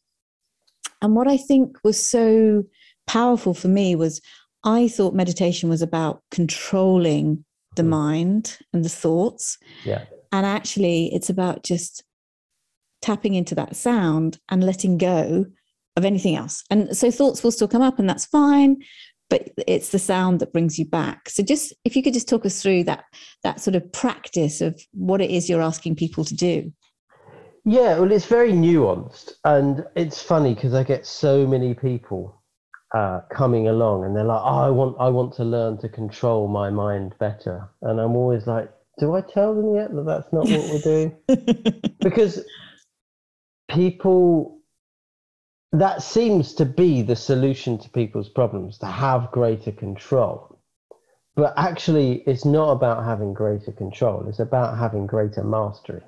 [1.01, 2.63] And what I think was so
[3.05, 4.21] powerful for me was
[4.63, 7.45] I thought meditation was about controlling
[7.75, 7.89] the mm.
[7.89, 9.57] mind and the thoughts.
[9.83, 10.05] Yeah.
[10.31, 12.03] And actually, it's about just
[13.01, 15.45] tapping into that sound and letting go
[15.95, 16.63] of anything else.
[16.69, 18.77] And so thoughts will still come up, and that's fine.
[19.29, 21.29] But it's the sound that brings you back.
[21.29, 23.03] So just if you could just talk us through that
[23.43, 26.73] that sort of practice of what it is you're asking people to do.
[27.65, 32.38] Yeah, well, it's very nuanced, and it's funny because I get so many people
[32.93, 36.47] uh, coming along, and they're like, "Oh, I want, I want to learn to control
[36.47, 40.47] my mind better," and I'm always like, "Do I tell them yet that that's not
[40.47, 42.43] what we're doing?" because
[43.69, 44.59] people
[45.71, 50.59] that seems to be the solution to people's problems to have greater control.
[51.35, 56.01] But actually, it's not about having greater control, it's about having greater mastery.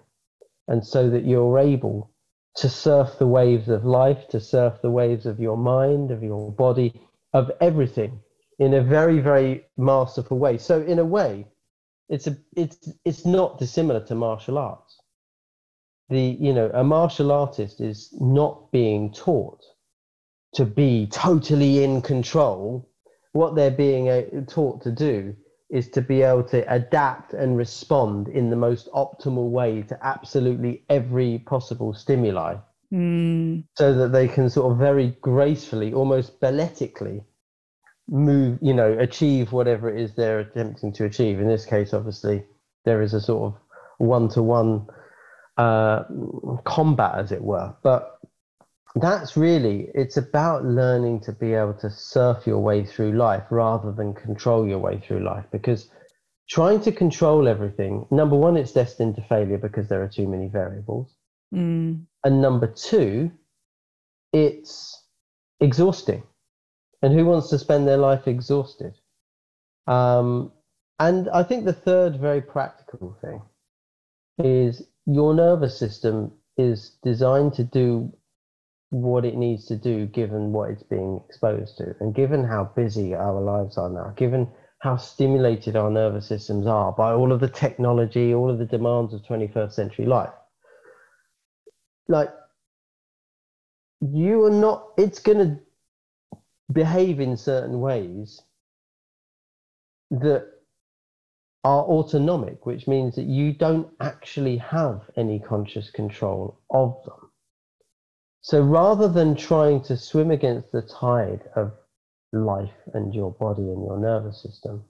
[0.68, 2.11] And so that you're able
[2.56, 6.52] to surf the waves of life, to surf the waves of your mind, of your
[6.52, 7.02] body,
[7.34, 8.20] of everything
[8.60, 10.58] in a very, very masterful way.
[10.58, 11.48] So in a way,
[12.10, 15.00] it's a it's it's not dissimilar to martial arts.
[16.10, 19.64] The you know a martial artist is not being taught
[20.56, 22.90] to be totally in control.
[23.32, 25.36] What they're being uh, taught to do
[25.72, 30.84] is to be able to adapt and respond in the most optimal way to absolutely
[30.90, 32.56] every possible stimuli
[32.94, 33.64] Mm.
[33.78, 37.24] so that they can sort of very gracefully, almost balletically
[38.10, 41.40] move, you know, achieve whatever it is they're attempting to achieve.
[41.40, 42.44] In this case, obviously,
[42.84, 43.60] there is a sort of
[43.98, 44.88] one to one
[45.56, 47.74] combat, as it were.
[47.82, 48.20] But
[48.96, 53.92] that's really, it's about learning to be able to surf your way through life rather
[53.92, 55.46] than control your way through life.
[55.52, 55.90] Because
[56.50, 60.48] trying to control everything, number one, it's destined to failure because there are too many
[60.48, 61.16] variables.
[61.54, 62.06] Mm.
[62.24, 63.32] And number two,
[64.34, 65.06] it's
[65.60, 66.24] exhausting.
[67.02, 68.94] And who wants to spend their life exhausted?
[69.88, 70.52] Um,
[71.00, 73.42] and I think the third very practical thing
[74.38, 78.14] is your nervous system is designed to do
[78.92, 81.96] what it needs to do given what it's being exposed to.
[82.00, 84.48] And given how busy our lives are now, given
[84.80, 89.14] how stimulated our nervous systems are by all of the technology, all of the demands
[89.14, 90.32] of 21st century life,
[92.10, 92.30] like
[94.02, 95.60] you are not it's going to
[96.74, 98.42] behave in certain ways
[100.12, 100.46] that
[101.64, 107.31] are autonomic which means that you don't actually have any conscious control of them
[108.42, 111.72] so rather than trying to swim against the tide of
[112.34, 114.84] life and your body and your nervous system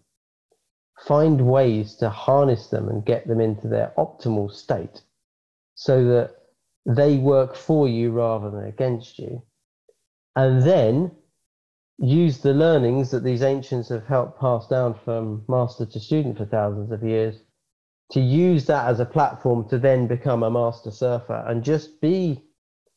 [1.08, 5.02] find ways to harness them and get them into their optimal state
[5.76, 6.36] so that
[6.86, 9.42] they work for you rather than against you.
[10.36, 11.12] And then
[11.98, 16.46] use the learnings that these ancients have helped pass down from master to student for
[16.46, 17.36] thousands of years
[18.12, 22.42] to use that as a platform to then become a master surfer and just be,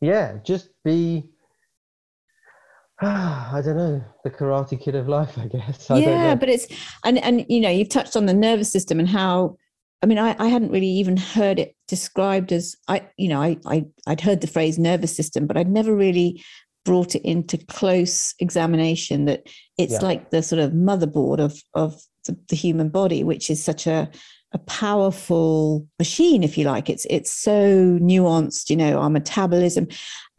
[0.04, 1.24] yeah, just be.
[3.00, 5.90] I don't know the karate kid of life, I guess.
[5.90, 6.66] I yeah, but it's
[7.04, 9.56] and and you know you've touched on the nervous system and how
[10.04, 13.56] I mean, I, I hadn't really even heard it described as I, you know, I,
[13.64, 16.44] I I'd heard the phrase nervous system, but I'd never really
[16.84, 20.00] brought it into close examination that it's yeah.
[20.00, 24.10] like the sort of motherboard of of the, the, human body, which is such a
[24.54, 26.88] a powerful machine, if you like.
[26.88, 29.88] It's it's so nuanced, you know, our metabolism,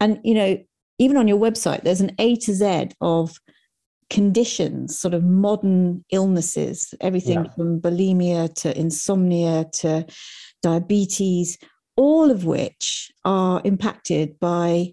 [0.00, 0.58] and you know,
[0.98, 3.38] even on your website, there's an A to Z of
[4.08, 7.52] conditions, sort of modern illnesses, everything yeah.
[7.52, 10.06] from bulimia to insomnia to
[10.62, 11.58] diabetes,
[11.96, 14.92] all of which are impacted by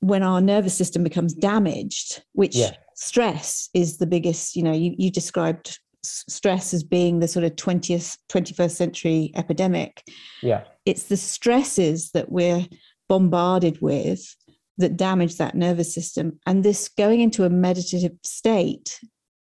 [0.00, 2.72] when our nervous system becomes damaged, which yeah.
[2.94, 7.52] stress is the biggest, you know, you, you described stress as being the sort of
[7.52, 10.02] 20th 21st century epidemic
[10.42, 12.66] yeah it's the stresses that we're
[13.08, 14.36] bombarded with
[14.78, 16.38] that damage that nervous system.
[16.46, 19.00] And this going into a meditative state,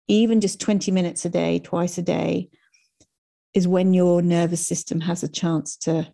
[0.09, 2.49] even just 20 minutes a day, twice a day,
[3.55, 6.13] is when your nervous system has a chance to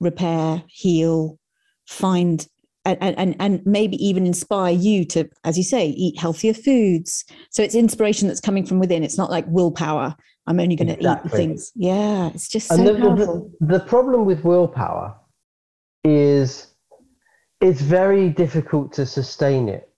[0.00, 1.38] repair, heal,
[1.86, 2.46] find,
[2.84, 7.24] and, and, and maybe even inspire you to, as you say, eat healthier foods.
[7.50, 9.02] So it's inspiration that's coming from within.
[9.02, 10.14] It's not like willpower.
[10.46, 11.30] I'm only going to exactly.
[11.30, 11.72] eat things.
[11.74, 13.50] Yeah, it's just so and the, powerful.
[13.60, 15.16] The, the problem with willpower
[16.04, 16.74] is
[17.60, 19.88] it's very difficult to sustain it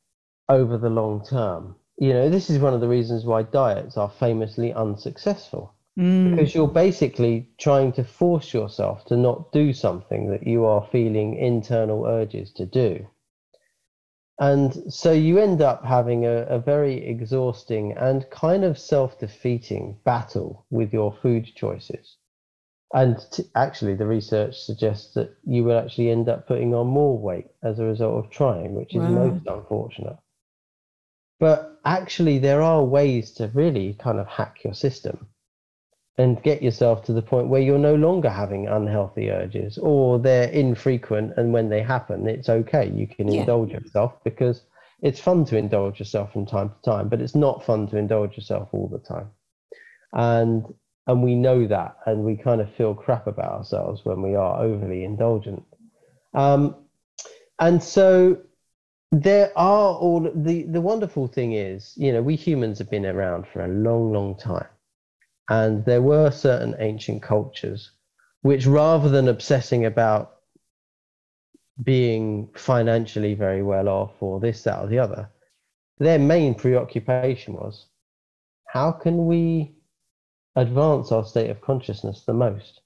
[0.49, 1.75] over the long term.
[1.99, 5.75] You know, this is one of the reasons why diets are famously unsuccessful.
[5.99, 6.31] Mm.
[6.31, 11.37] Because you're basically trying to force yourself to not do something that you are feeling
[11.37, 13.07] internal urges to do.
[14.39, 19.99] And so you end up having a, a very exhausting and kind of self defeating
[20.05, 22.17] battle with your food choices.
[22.93, 27.19] And t- actually, the research suggests that you will actually end up putting on more
[27.19, 29.29] weight as a result of trying, which is wow.
[29.29, 30.19] most unfortunate.
[31.41, 35.29] But actually, there are ways to really kind of hack your system
[36.19, 40.49] and get yourself to the point where you're no longer having unhealthy urges or they're
[40.49, 41.35] infrequent.
[41.37, 42.91] And when they happen, it's okay.
[42.91, 43.41] You can yeah.
[43.41, 44.63] indulge yourself because
[45.03, 48.37] it's fun to indulge yourself from time to time, but it's not fun to indulge
[48.37, 49.31] yourself all the time.
[50.15, 50.65] And
[51.07, 54.63] and we know that and we kind of feel crap about ourselves when we are
[54.63, 55.63] overly indulgent
[56.35, 56.75] um,
[57.59, 58.39] and so
[59.13, 63.47] there are all the the wonderful thing is you know we humans have been around
[63.53, 64.67] for a long long time
[65.49, 67.91] and there were certain ancient cultures
[68.43, 70.37] which rather than obsessing about
[71.83, 75.29] being financially very well off or this that or the other
[75.99, 77.87] their main preoccupation was
[78.67, 79.75] how can we
[80.57, 82.81] advance our state of consciousness the most?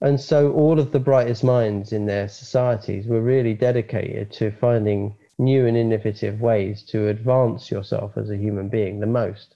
[0.00, 5.16] And so all of the brightest minds in their societies were really dedicated to finding
[5.38, 9.54] new and innovative ways to advance yourself as a human being the most.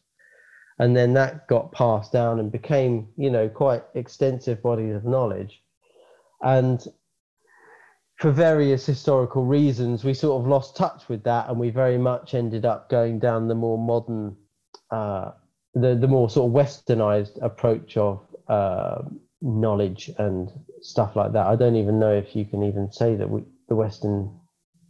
[0.78, 5.62] And then that got passed down and became, you know, quite extensive bodies of knowledge.
[6.42, 6.86] And
[8.16, 12.34] for various historical reasons, we sort of lost touch with that, and we very much
[12.34, 14.36] ended up going down the more modern,
[14.90, 15.32] uh,
[15.74, 19.02] the the more sort of westernized approach of uh,
[19.42, 20.50] knowledge and
[20.80, 21.46] stuff like that.
[21.46, 24.30] I don't even know if you can even say that we, the Western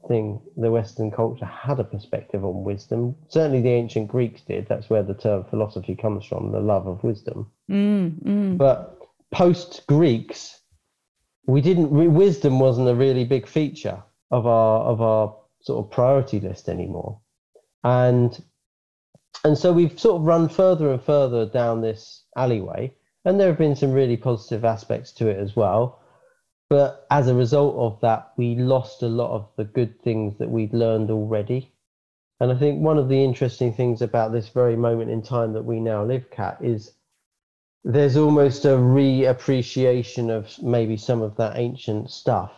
[0.09, 3.17] thing, the Western culture had a perspective on wisdom.
[3.29, 4.69] Certainly, the ancient Greeks did.
[4.69, 7.51] That's where the term philosophy comes from, the love of wisdom.
[7.71, 8.59] Mm, mm.
[8.59, 8.99] But
[9.31, 10.61] post Greeks
[11.47, 16.41] we didn't wisdom wasn't a really big feature of our of our sort of priority
[16.41, 17.21] list anymore
[17.85, 18.43] and
[19.45, 22.93] and so we've sort of run further and further down this alleyway
[23.25, 26.01] and there have been some really positive aspects to it as well
[26.69, 30.51] but as a result of that we lost a lot of the good things that
[30.51, 31.73] we'd learned already
[32.41, 35.65] and i think one of the interesting things about this very moment in time that
[35.65, 36.93] we now live kat is
[37.87, 42.51] there's almost a reappreciation of maybe some of that ancient stuff.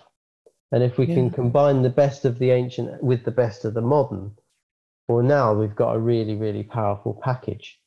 [0.73, 1.17] And if we yeah.
[1.17, 4.33] can combine the best of the ancient with the best of the modern,
[5.07, 7.79] well, now we've got a really, really powerful package.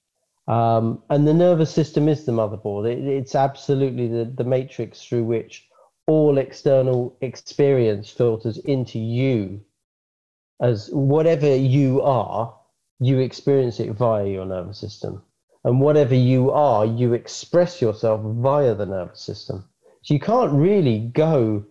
[0.47, 2.91] Um, and the nervous system is the motherboard.
[2.91, 5.67] It, it's absolutely the, the matrix through which
[6.12, 9.62] all external experience filters into you
[10.62, 12.53] as whatever you are,
[12.99, 15.24] you experience it via your nervous system
[15.64, 19.64] and whatever you are, you express yourself via the nervous system.
[20.01, 21.66] So you can't really go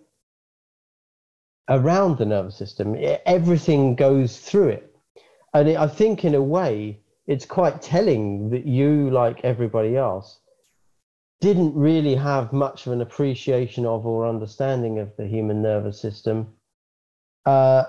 [1.69, 2.97] around the nervous system.
[3.27, 4.97] Everything goes through it.
[5.53, 10.39] And I think, in a way, it's quite telling that you, like everybody else,
[11.41, 16.49] didn't really have much of an appreciation of or understanding of the human nervous system,
[17.47, 17.85] uh,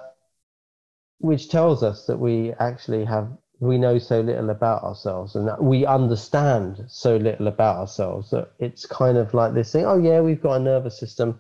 [1.20, 3.30] which tells us that we actually have
[3.60, 8.52] we know so little about ourselves and that we understand so little about ourselves that
[8.58, 11.40] it's kind of like this thing oh yeah we've got a nervous system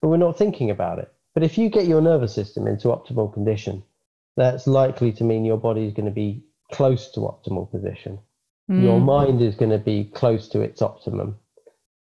[0.00, 1.12] but we're not thinking about it.
[1.34, 3.84] But if you get your nervous system into optimal condition
[4.36, 6.42] that's likely to mean your body is going to be
[6.72, 8.18] close to optimal position.
[8.70, 8.82] Mm.
[8.82, 11.36] your mind is going to be close to its optimum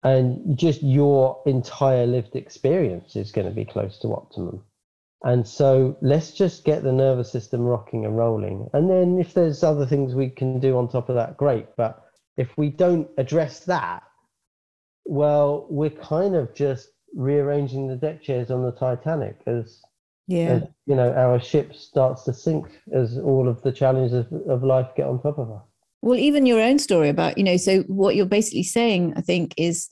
[0.04, 4.62] and just your entire lived experience is going to be close to optimum
[5.24, 8.68] and so let's just get the nervous system rocking and rolling.
[8.72, 11.66] And then if there's other things we can do on top of that, great.
[11.76, 12.02] But
[12.36, 14.02] if we don't address that,
[15.04, 19.80] well, we're kind of just rearranging the deck chairs on the Titanic as,
[20.26, 20.48] yeah.
[20.48, 24.64] as you know, our ship starts to sink as all of the challenges of, of
[24.64, 25.62] life get on top of us.
[26.02, 29.54] Well, even your own story about, you know, so what you're basically saying, I think,
[29.56, 29.88] is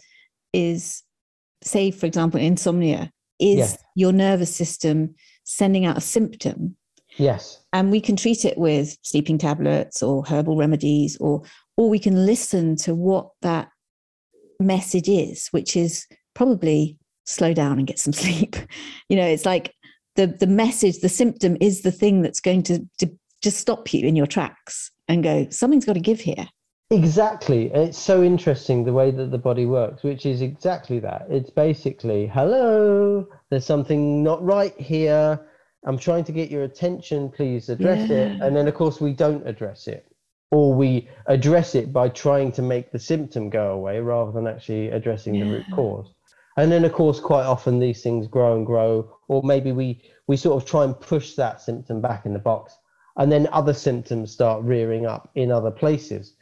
[0.53, 1.03] is
[1.63, 3.79] say, for example, insomnia is yes.
[3.95, 6.77] your nervous system sending out a symptom.
[7.17, 7.63] Yes.
[7.73, 11.43] And we can treat it with sleeping tablets or herbal remedies, or
[11.77, 13.69] or we can listen to what that
[14.59, 18.57] message is, which is probably slow down and get some sleep.
[19.09, 19.73] You know, it's like
[20.17, 23.11] the the message, the symptom is the thing that's going to, to
[23.43, 26.49] just stop you in your tracks and go, something's got to give here.
[26.93, 27.71] Exactly.
[27.73, 31.27] It's so interesting the way that the body works, which is exactly that.
[31.29, 35.41] It's basically, hello, there's something not right here.
[35.85, 37.31] I'm trying to get your attention.
[37.31, 38.17] Please address yeah.
[38.17, 38.41] it.
[38.41, 40.07] And then, of course, we don't address it.
[40.51, 44.91] Or we address it by trying to make the symptom go away rather than actually
[44.91, 45.45] addressing yeah.
[45.45, 46.13] the root cause.
[46.57, 49.17] And then, of course, quite often these things grow and grow.
[49.29, 52.77] Or maybe we, we sort of try and push that symptom back in the box.
[53.21, 56.35] And then other symptoms start rearing up in other places.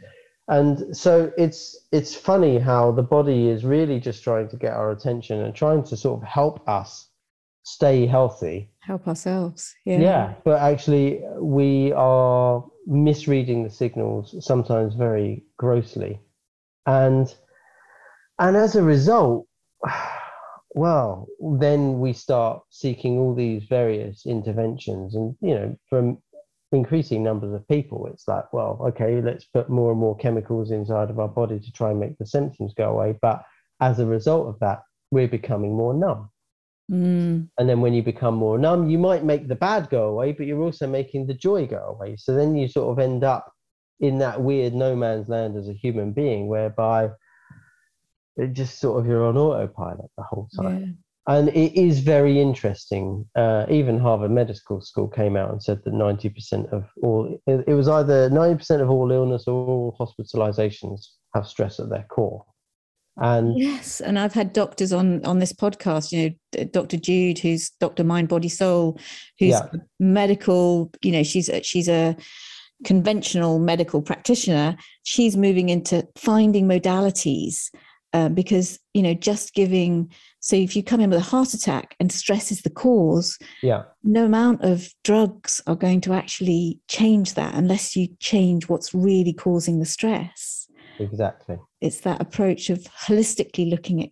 [0.46, 4.92] And so it's it's funny how the body is really just trying to get our
[4.92, 7.10] attention and trying to sort of help us
[7.64, 8.70] stay healthy.
[8.78, 9.98] Help ourselves yeah.
[9.98, 16.20] Yeah but actually we are misreading the signals sometimes very grossly.
[16.86, 17.34] And
[18.38, 19.46] and as a result
[20.74, 21.26] well
[21.60, 26.18] then we start seeking all these various interventions and you know from
[26.72, 31.10] increasing numbers of people, it's like, well, okay, let's put more and more chemicals inside
[31.10, 33.18] of our body to try and make the symptoms go away.
[33.20, 33.42] But
[33.80, 36.30] as a result of that, we're becoming more numb.
[36.90, 37.48] Mm.
[37.58, 40.46] And then when you become more numb, you might make the bad go away, but
[40.46, 42.16] you're also making the joy go away.
[42.16, 43.52] So then you sort of end up
[44.00, 47.10] in that weird no man's land as a human being, whereby
[48.36, 50.98] it just sort of you're on autopilot the whole time.
[51.28, 53.26] And it is very interesting.
[53.36, 57.86] Uh, even Harvard Medical School came out and said that 90% of all, it, was
[57.86, 62.46] either 90% of all illness or all hospitalizations have stress at their core.
[63.20, 66.12] And yes, and I've had doctors on on this podcast.
[66.12, 66.96] You know, Dr.
[66.96, 68.04] Jude, who's Dr.
[68.04, 68.96] Mind, Body, Soul,
[69.40, 69.66] who's yeah.
[69.98, 70.92] medical.
[71.02, 72.16] You know, she's a, she's a
[72.84, 74.76] conventional medical practitioner.
[75.02, 77.70] She's moving into finding modalities
[78.12, 81.96] uh, because you know just giving so if you come in with a heart attack
[82.00, 87.34] and stress is the cause, yeah, no amount of drugs are going to actually change
[87.34, 90.68] that unless you change what's really causing the stress.
[90.98, 91.58] Exactly.
[91.80, 94.10] It's that approach of holistically looking at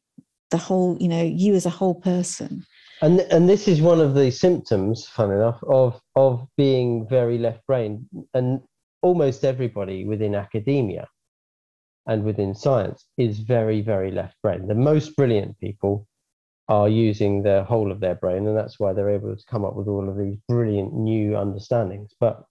[0.51, 2.65] the whole, you know, you as a whole person.
[3.03, 7.67] And and this is one of the symptoms, fun enough, of of being very left
[7.67, 8.09] brain.
[8.35, 8.61] And
[9.03, 11.07] almost everybody within academia
[12.07, 14.67] and within science is very, very left brain.
[14.69, 16.07] The most brilliant people
[16.69, 19.75] are using the whole of their brain, and that's why they're able to come up
[19.75, 22.13] with all of these brilliant new understandings.
[22.19, 22.45] But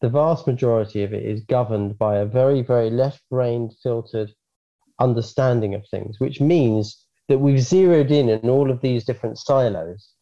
[0.00, 4.30] the vast majority of it is governed by a very, very left brain filtered
[5.00, 10.12] understanding of things, which means that we've zeroed in in all of these different silos.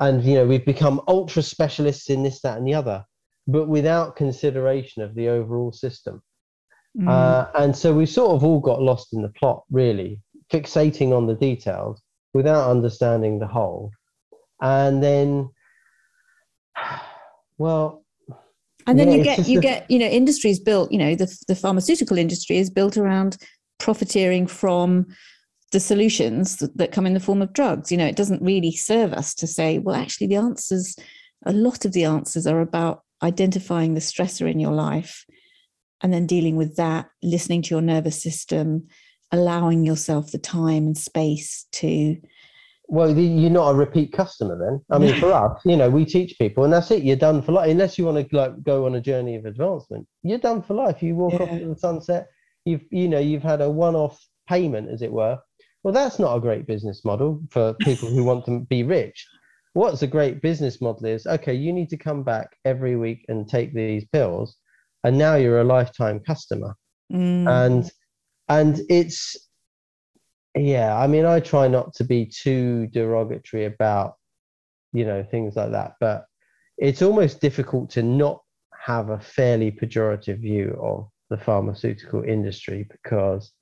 [0.00, 3.04] And you know, we've become ultra specialists in this, that, and the other,
[3.46, 6.22] but without consideration of the overall system.
[6.98, 7.08] Mm.
[7.08, 10.20] Uh, and so we sort of all got lost in the plot, really,
[10.52, 12.02] fixating on the details
[12.34, 13.90] without understanding the whole.
[14.60, 15.50] And then,
[17.58, 18.04] well,
[18.86, 19.62] and then yeah, you get you a...
[19.62, 20.90] get you know industries built.
[20.90, 23.36] You know, the the pharmaceutical industry is built around
[23.78, 25.06] profiteering from
[25.70, 27.92] the solutions that, that come in the form of drugs.
[27.92, 30.96] You know, it doesn't really serve us to say, well, actually, the answers,
[31.44, 35.26] a lot of the answers are about identifying the stressor in your life
[36.02, 38.88] and then dealing with that, listening to your nervous system,
[39.32, 42.16] allowing yourself the time and space to
[42.88, 44.80] well you're not a repeat customer then.
[44.90, 47.52] I mean for us you know we teach people and that's it you're done for
[47.52, 50.74] life unless you want to like go on a journey of advancement you're done for
[50.74, 51.02] life.
[51.02, 51.42] You walk yeah.
[51.42, 52.28] off to the sunset
[52.64, 54.18] you've you know you've had a one-off
[54.48, 55.38] payment as it were.
[55.82, 59.26] Well that's not a great business model for people who want to be rich.
[59.74, 63.46] What's a great business model is okay you need to come back every week and
[63.46, 64.56] take these pills
[65.04, 66.74] and now you're a lifetime customer
[67.12, 67.48] mm.
[67.48, 67.90] and
[68.48, 69.36] and it's
[70.56, 74.14] yeah i mean i try not to be too derogatory about
[74.92, 76.24] you know things like that but
[76.78, 78.40] it's almost difficult to not
[78.72, 83.52] have a fairly pejorative view of the pharmaceutical industry because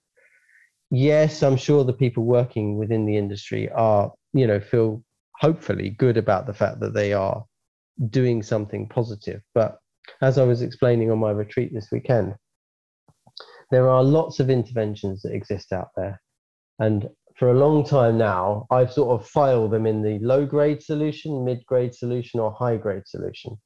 [0.91, 5.03] yes i'm sure the people working within the industry are you know feel
[5.41, 7.45] hopefully good about the fact that they are
[8.11, 9.79] doing something positive but
[10.23, 12.35] as i was explaining on my retreat this weekend
[13.71, 16.21] there are lots of interventions that exist out there.
[16.79, 20.83] And for a long time now, I've sort of filed them in the low grade
[20.83, 23.57] solution, mid grade solution, or high grade solution.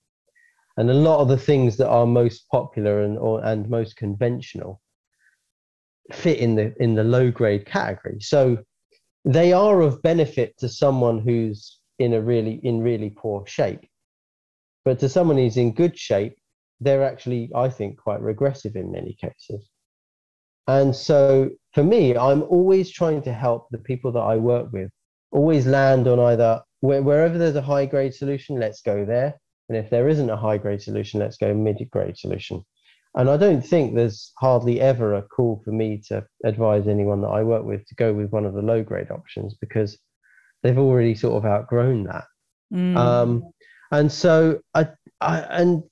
[0.76, 4.80] And a lot of the things that are most popular and, or, and most conventional
[6.12, 8.18] fit in the, in the low grade category.
[8.20, 8.58] So
[9.24, 13.84] they are of benefit to someone who's in a really, in really poor shape.
[14.84, 16.36] But to someone who's in good shape,
[16.80, 19.68] they're actually, I think, quite regressive in many cases.
[20.66, 24.90] And so for me, I'm always trying to help the people that I work with
[25.32, 29.38] always land on either wherever there's a high grade solution, let's go there.
[29.68, 32.64] And if there isn't a high grade solution, let's go mid grade solution.
[33.16, 37.28] And I don't think there's hardly ever a call for me to advise anyone that
[37.28, 39.98] I work with to go with one of the low grade options because
[40.62, 42.24] they've already sort of outgrown that.
[42.72, 42.96] Mm.
[42.96, 43.42] Um,
[43.90, 44.88] and so I,
[45.20, 45.82] I, and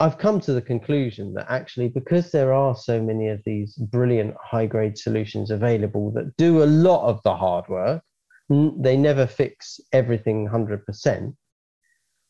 [0.00, 4.34] I've come to the conclusion that actually, because there are so many of these brilliant
[4.40, 8.02] high grade solutions available that do a lot of the hard work,
[8.48, 11.34] they never fix everything 100%.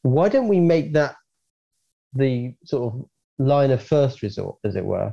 [0.02, 1.16] Why don't we make that
[2.14, 3.04] the sort of
[3.38, 5.12] line of first resort, as it were?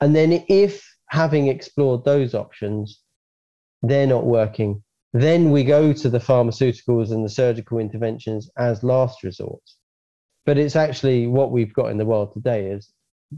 [0.00, 3.00] And then, if having explored those options,
[3.82, 4.83] they're not working,
[5.14, 9.62] then we go to the pharmaceuticals and the surgical interventions as last resort
[10.44, 12.92] but it's actually what we've got in the world today is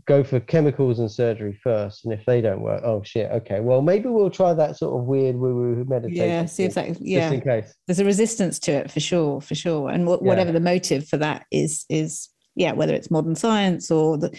[0.05, 3.61] go for chemicals and surgery first and if they don't work oh shit okay.
[3.61, 7.01] Well maybe we'll try that sort of weird woo woo meditation yeah see if that
[7.01, 7.75] yeah just in case.
[7.87, 9.89] There's a resistance to it for sure for sure.
[9.91, 10.55] And wh- whatever yeah.
[10.55, 14.37] the motive for that is is yeah whether it's modern science or the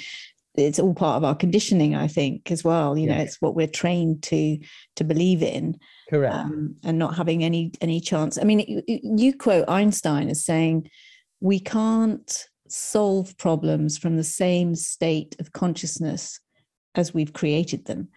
[0.58, 3.18] it's all part of our conditioning i think as well you yeah.
[3.18, 4.58] know it's what we're trained to
[4.96, 5.78] to believe in
[6.10, 10.44] correct um, and not having any any chance i mean you, you quote einstein as
[10.44, 10.90] saying
[11.40, 16.40] we can't solve problems from the same state of consciousness
[16.96, 18.10] as we've created them.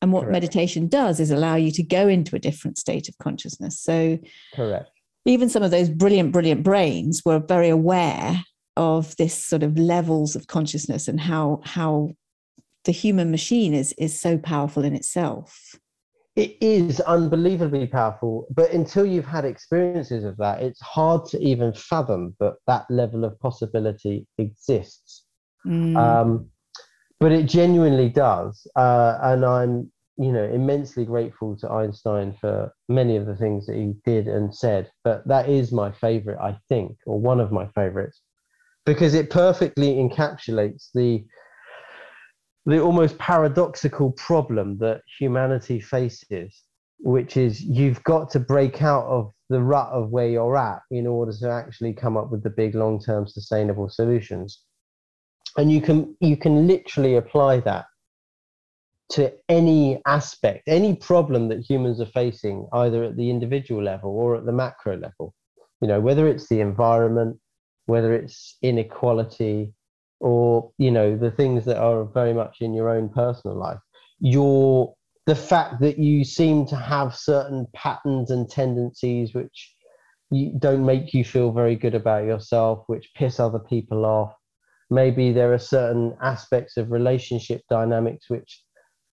[0.00, 0.32] And what Correct.
[0.32, 3.80] meditation does is allow you to go into a different state of consciousness.
[3.80, 4.18] So,
[4.54, 4.90] Correct.
[5.24, 8.40] Even some of those brilliant, brilliant brains were very aware
[8.78, 12.10] of this sort of levels of consciousness and how how
[12.84, 15.74] the human machine is is so powerful in itself.
[16.36, 21.72] It is unbelievably powerful but until you've had experiences of that it's hard to even
[21.72, 25.24] fathom that that level of possibility exists.
[25.66, 25.96] Mm.
[25.96, 26.48] um,
[27.18, 33.16] but it genuinely does uh, and i'm you know immensely grateful to einstein for many
[33.16, 36.96] of the things that he did and said but that is my favorite i think
[37.06, 38.22] or one of my favorites
[38.88, 41.22] because it perfectly encapsulates the
[42.64, 46.62] the almost paradoxical problem that humanity faces,
[47.00, 51.06] which is you've got to break out of the rut of where you're at in
[51.06, 54.62] order to actually come up with the big long-term sustainable solutions.
[55.58, 57.84] And you can you can literally apply that
[59.10, 64.34] to any aspect, any problem that humans are facing, either at the individual level or
[64.36, 65.34] at the macro level.
[65.82, 67.38] You know, whether it's the environment,
[67.88, 69.72] whether it's inequality,
[70.20, 73.78] or you know the things that are very much in your own personal life.
[74.20, 74.94] Your
[75.26, 79.74] the fact that you seem to have certain patterns and tendencies which
[80.30, 84.34] you don't make you feel very good about yourself which piss other people off.
[84.90, 88.62] Maybe there are certain aspects of relationship dynamics which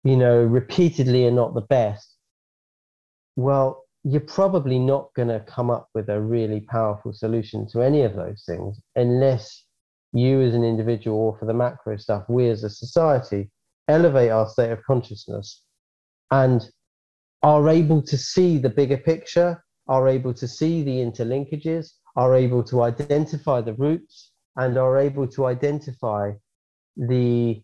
[0.03, 2.15] you know repeatedly are not the best.
[3.36, 8.01] Well you're probably not going to come up with a really powerful solution to any
[8.01, 9.65] of those things unless
[10.13, 13.49] you as an individual or for the macro stuff, we as a society
[13.87, 15.63] elevate our state of consciousness
[16.31, 16.69] and
[17.43, 22.63] are able to see the bigger picture, are able to see the interlinkages, are able
[22.63, 26.31] to identify the roots, and are able to identify
[26.97, 27.61] the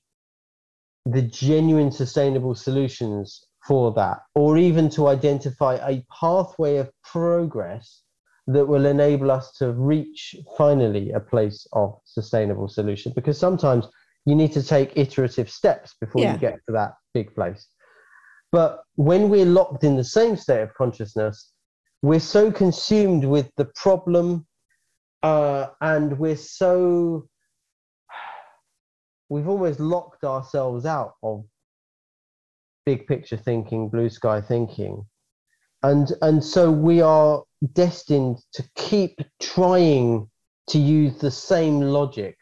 [1.06, 8.04] the genuine sustainable solutions for that, or even to identify a pathway of progress
[8.48, 13.88] that will enable us to reach finally a place of sustainable solution because sometimes
[14.26, 16.34] you need to take iterative steps before yeah.
[16.34, 17.68] you get to that big place
[18.52, 21.52] but when we're locked in the same state of consciousness
[22.02, 24.48] we're so consumed with the problem
[25.24, 27.28] uh, and we're so
[29.30, 31.44] we've almost locked ourselves out of
[32.88, 35.06] big picture thinking blue sky thinking.
[35.84, 40.30] And and so we are destined to keep trying
[40.72, 42.38] to use the same logic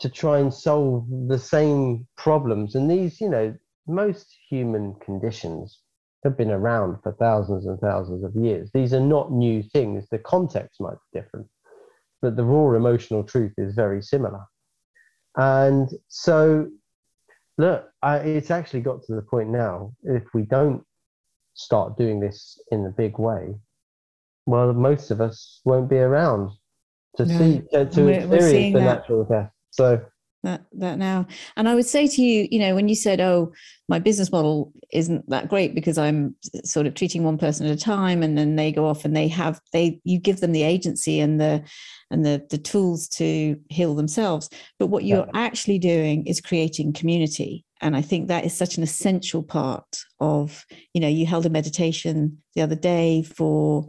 [0.00, 2.74] to try and solve the same problems.
[2.74, 3.54] And these you know
[3.86, 5.80] most human conditions
[6.24, 8.70] have been around for thousands and thousands of years.
[8.72, 10.06] These are not new things.
[10.10, 11.48] The context might be different
[12.22, 14.46] but the raw emotional truth is very similar.
[15.36, 16.68] And so
[17.58, 20.82] look I, it's actually got to the point now if we don't
[21.54, 23.54] start doing this in a big way,
[24.46, 26.50] well, most of us won't be around
[27.16, 27.38] to no.
[27.38, 28.84] see to, to experience the that.
[28.84, 29.50] natural death.
[29.70, 30.00] So
[30.42, 31.26] that that now.
[31.56, 33.52] And i would say to you you know when you said oh
[33.88, 36.34] my business model isn't that great because i'm
[36.64, 39.28] sort of treating one person at a time and then they go off and they
[39.28, 41.62] have they you give them the agency and the
[42.12, 44.48] and the the tools to heal themselves.
[44.78, 45.40] But what you're yeah.
[45.40, 47.64] actually doing is creating community.
[47.80, 50.64] And i think that is such an essential part of
[50.94, 53.88] you know you held a meditation the other day for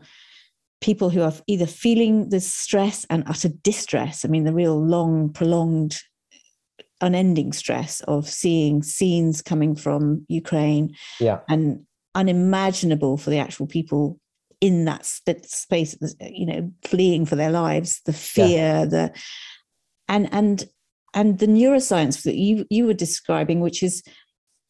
[0.81, 4.25] people who are either feeling the stress and utter distress.
[4.25, 6.01] I mean the real long prolonged
[7.03, 11.85] unending stress of seeing scenes coming from ukraine yeah and
[12.15, 14.19] unimaginable for the actual people
[14.61, 18.85] in that space you know fleeing for their lives the fear yeah.
[18.85, 19.13] the
[20.07, 20.65] and and
[21.13, 24.03] and the neuroscience that you you were describing which is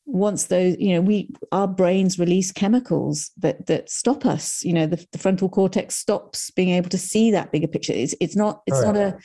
[0.06, 4.86] once those you know we our brains release chemicals that that stop us you know
[4.86, 8.62] the, the frontal cortex stops being able to see that bigger picture it's it's not
[8.68, 8.96] it's Correct.
[8.96, 9.18] not a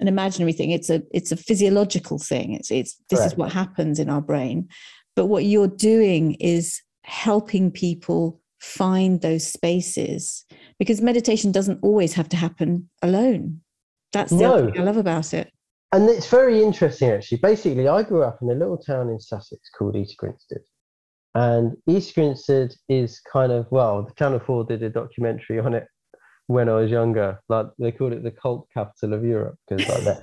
[0.00, 3.32] an imaginary thing it's a it's a physiological thing it's it's this Correct.
[3.32, 4.68] is what happens in our brain
[5.14, 10.44] but what you're doing is helping people find those spaces
[10.78, 13.60] because meditation doesn't always have to happen alone
[14.12, 14.70] that's the no.
[14.70, 15.52] thing i love about it
[15.92, 17.38] and it's very interesting actually.
[17.38, 20.62] Basically, I grew up in a little town in Sussex called East Grinstead.
[21.34, 25.86] And East Grinstead is kind of, well, the Channel 4 did a documentary on it
[26.46, 27.40] when I was younger.
[27.48, 30.22] Like they called it the cult capital of Europe because like that,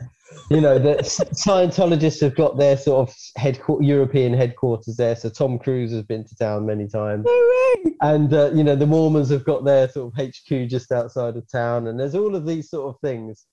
[0.49, 5.15] you know, the Scientologists have got their sort of headquarters, European headquarters there.
[5.15, 7.27] So Tom Cruise has been to town many times.
[8.01, 11.49] And uh, you know, the Mormons have got their sort of HQ just outside of
[11.51, 13.45] town, and there's all of these sort of things.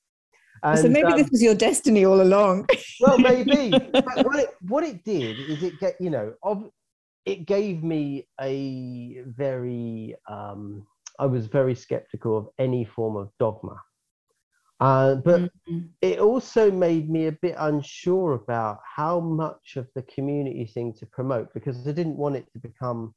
[0.62, 2.68] And, so maybe um, this was your destiny all along.
[3.00, 3.70] well, maybe.
[3.92, 6.70] but what it, what it did is it get, you know, ob-
[7.24, 10.86] it gave me a very um,
[11.20, 13.76] I was very skeptical of any form of dogma.
[14.80, 15.80] Uh, but mm-hmm.
[16.00, 21.04] it also made me a bit unsure about how much of the community thing to
[21.04, 23.14] promote because I didn't want it to become,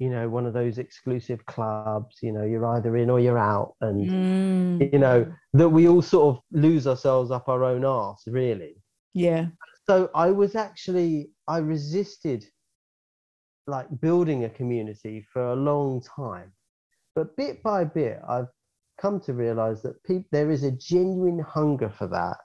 [0.00, 3.74] you know, one of those exclusive clubs, you know, you're either in or you're out.
[3.80, 4.92] And, mm.
[4.92, 8.82] you know, that we all sort of lose ourselves up our own arse, really.
[9.12, 9.46] Yeah.
[9.86, 12.44] So I was actually, I resisted
[13.68, 16.52] like building a community for a long time.
[17.14, 18.48] But bit by bit, I've
[19.00, 22.36] come to realize that pe- there is a genuine hunger for that.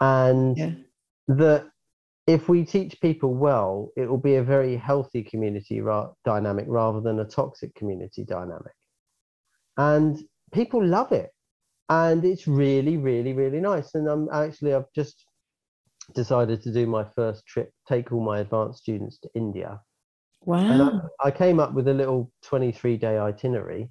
[0.00, 0.72] And yeah.
[1.28, 1.70] that
[2.26, 7.00] if we teach people well, it will be a very healthy community ra- dynamic rather
[7.00, 8.72] than a toxic community dynamic.
[9.76, 10.18] And
[10.52, 11.30] people love it.
[11.88, 13.94] And it's really, really, really nice.
[13.94, 15.24] And I'm actually, I've just
[16.14, 19.80] decided to do my first trip, take all my advanced students to India.
[20.44, 20.58] Wow.
[20.58, 23.90] And I, I came up with a little 23 day itinerary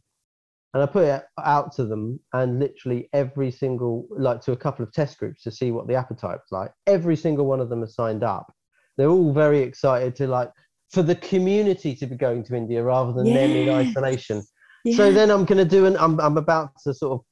[0.73, 4.83] and I put it out to them and literally every single like to a couple
[4.83, 6.71] of test groups to see what the appetite was like.
[6.85, 8.53] Every single one of them has signed up.
[8.97, 10.51] They're all very excited to like
[10.91, 14.43] for the community to be going to India rather than them in isolation.
[14.85, 14.97] Yeah.
[14.97, 17.25] So then I'm going to do an I'm I'm about to sort of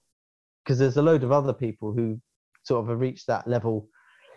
[0.64, 2.20] because there's a load of other people who
[2.64, 3.88] sort of have reached that level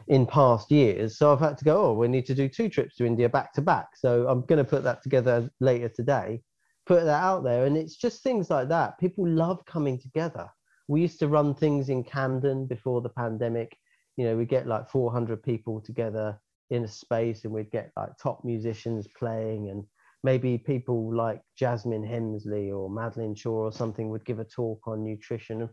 [0.08, 1.18] in past years.
[1.18, 3.52] So I've had to go, oh, we need to do two trips to India back
[3.54, 3.96] to back.
[3.96, 6.42] So I'm going to put that together later today,
[6.86, 7.66] put that out there.
[7.66, 8.98] And it's just things like that.
[8.98, 10.48] People love coming together.
[10.88, 13.76] We used to run things in Camden before the pandemic.
[14.16, 16.38] You know, we get like 400 people together
[16.70, 19.84] in a space and we'd get like top musicians playing and
[20.22, 25.04] maybe people like Jasmine Hemsley or Madeleine Shaw or something would give a talk on
[25.04, 25.68] nutrition.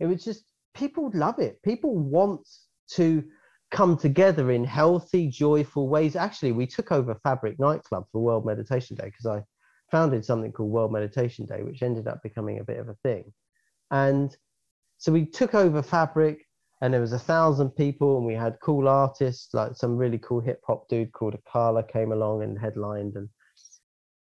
[0.00, 1.62] It was just people love it.
[1.62, 2.46] People want
[2.92, 3.24] to
[3.70, 6.16] come together in healthy, joyful ways.
[6.16, 9.42] Actually, we took over Fabric Nightclub for World Meditation Day because I
[9.90, 13.32] founded something called World Meditation Day, which ended up becoming a bit of a thing.
[13.90, 14.36] And
[14.98, 16.46] so we took over Fabric,
[16.80, 20.40] and there was a thousand people, and we had cool artists like some really cool
[20.40, 23.28] hip hop dude called Akala came along and headlined, and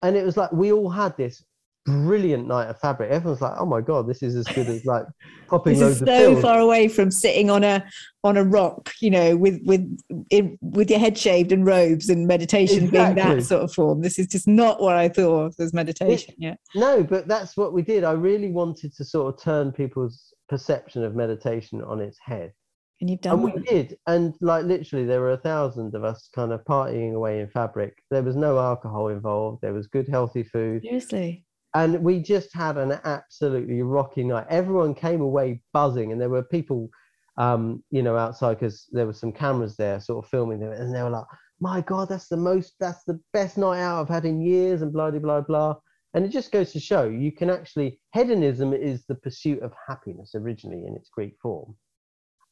[0.03, 1.45] and it was like we all had this
[1.85, 3.11] brilliant night of fabric.
[3.11, 5.05] Everyone's like, "Oh my god, this is as good as like
[5.49, 7.85] popping this is so far away from sitting on a
[8.25, 9.99] on a rock, you know, with with
[10.31, 13.23] in, with your head shaved and robes and meditation exactly.
[13.23, 14.01] being that sort of form.
[14.01, 16.35] This is just not what I thought was meditation.
[16.39, 16.55] It, yeah.
[16.75, 18.05] No, but that's what we did.
[18.05, 22.53] I really wanted to sort of turn people's perception of meditation on its head.
[23.01, 23.41] And you've done.
[23.41, 27.15] And we did, and like literally, there were a thousand of us kind of partying
[27.15, 27.99] away in fabric.
[28.13, 29.59] There was no alcohol involved.
[29.61, 30.83] There was good, healthy food.
[30.83, 31.45] Seriously
[31.75, 34.47] and we just had an absolutely rocky night.
[34.51, 36.89] Everyone came away buzzing, and there were people,
[37.39, 40.95] um, you know, outside because there were some cameras there, sort of filming them, and
[40.95, 41.25] they were like,
[41.61, 44.93] "My God, that's the most, that's the best night out I've had in years," and
[44.93, 45.77] blah blah blah blah.
[46.15, 50.35] And it just goes to show you can actually hedonism is the pursuit of happiness
[50.35, 51.75] originally in its Greek form,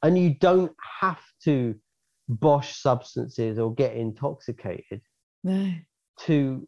[0.03, 1.75] and you don't have to
[2.29, 5.03] bosh substances or get intoxicated
[5.43, 5.73] no.
[6.21, 6.67] to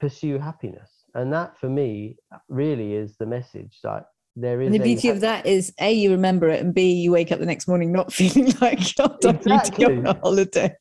[0.00, 2.16] pursue happiness and that for me
[2.48, 4.04] really is the message like
[4.36, 6.92] there is and the beauty a, of that is a you remember it and b
[6.92, 9.84] you wake up the next morning not feeling like you're exactly.
[9.84, 10.74] on a holiday.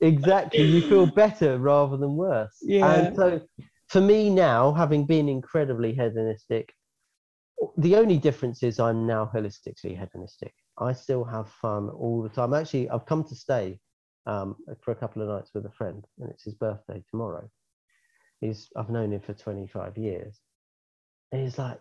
[0.00, 0.62] Exactly.
[0.62, 2.56] You feel better rather than worse.
[2.62, 2.92] Yeah.
[2.92, 3.40] And so
[3.88, 6.72] for me now having been incredibly hedonistic
[7.78, 10.52] the only difference is i'm now holistically hedonistic.
[10.78, 12.52] I still have fun all the time.
[12.54, 13.78] Actually i've come to stay
[14.26, 17.48] um, for a couple of nights with a friend and it's his birthday tomorrow
[18.40, 20.40] he's I've known him for 25 years.
[21.32, 21.80] And he's like,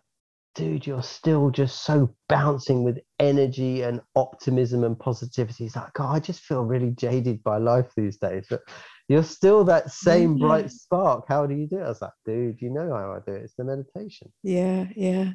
[0.56, 5.66] dude, you're still just so bouncing with energy and optimism and positivity.
[5.66, 8.48] He's like, God, I just feel really jaded by life these days.
[8.50, 8.62] But
[9.08, 10.48] you're still that same yeah.
[10.48, 11.26] bright spark.
[11.28, 11.84] How do you do it?
[11.84, 13.44] I was like, dude, you know how I do it.
[13.44, 14.32] It's the meditation.
[14.42, 15.32] Yeah, yeah.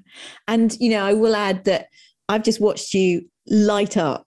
[0.49, 1.87] And you know, I will add that
[2.29, 4.27] I've just watched you light up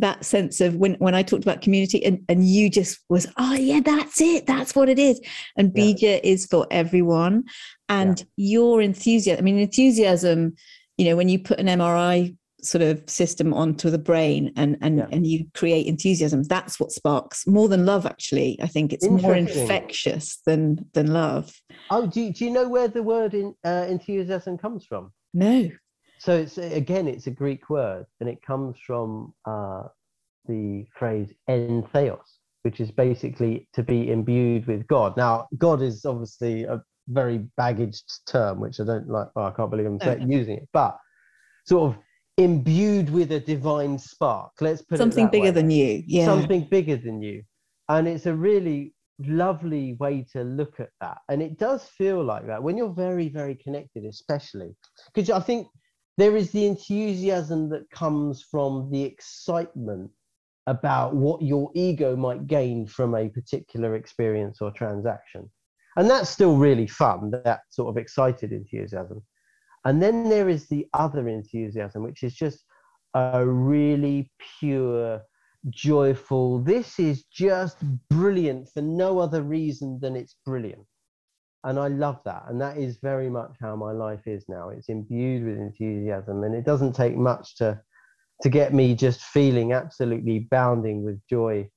[0.00, 3.54] that sense of when when I talked about community and, and you just was, oh
[3.54, 4.46] yeah, that's it.
[4.46, 5.20] That's what it is.
[5.56, 5.82] And yeah.
[5.82, 7.44] Beeja is for everyone.
[7.88, 8.24] And yeah.
[8.36, 10.54] your enthusiasm, I mean, enthusiasm,
[10.96, 14.98] you know, when you put an MRI sort of system onto the brain and and
[14.98, 15.06] yeah.
[15.10, 19.34] and you create enthusiasm that's what sparks more than love actually i think it's more
[19.34, 21.58] infectious than than love
[21.90, 25.70] oh do you, do you know where the word in, uh, enthusiasm comes from no
[26.20, 29.84] so it's again, it's a Greek word, and it comes from uh,
[30.46, 32.18] the phrase "entheos,"
[32.62, 35.16] which is basically to be imbued with God.
[35.16, 39.28] Now, God is obviously a very baggaged term, which I don't like.
[39.34, 40.22] Oh, I can't believe I'm okay.
[40.28, 40.98] using it, but
[41.64, 42.02] sort of
[42.36, 44.52] imbued with a divine spark.
[44.60, 45.50] Let's put something bigger way.
[45.52, 46.02] than you.
[46.06, 47.44] Yeah, something bigger than you,
[47.88, 48.94] and it's a really
[49.26, 51.16] lovely way to look at that.
[51.30, 54.76] And it does feel like that when you're very, very connected, especially
[55.14, 55.66] because I think
[56.20, 60.10] there is the enthusiasm that comes from the excitement
[60.66, 65.50] about what your ego might gain from a particular experience or transaction.
[65.96, 69.22] And that's still really fun, that sort of excited enthusiasm.
[69.84, 72.64] And then there is the other enthusiasm, which is just
[73.14, 75.22] a really pure,
[75.68, 80.86] joyful, this is just brilliant for no other reason than it's brilliant.
[81.64, 82.44] And I love that.
[82.48, 84.70] And that is very much how my life is now.
[84.70, 86.44] It's imbued with enthusiasm.
[86.44, 87.80] And it doesn't take much to
[88.42, 91.68] to get me just feeling absolutely bounding with joy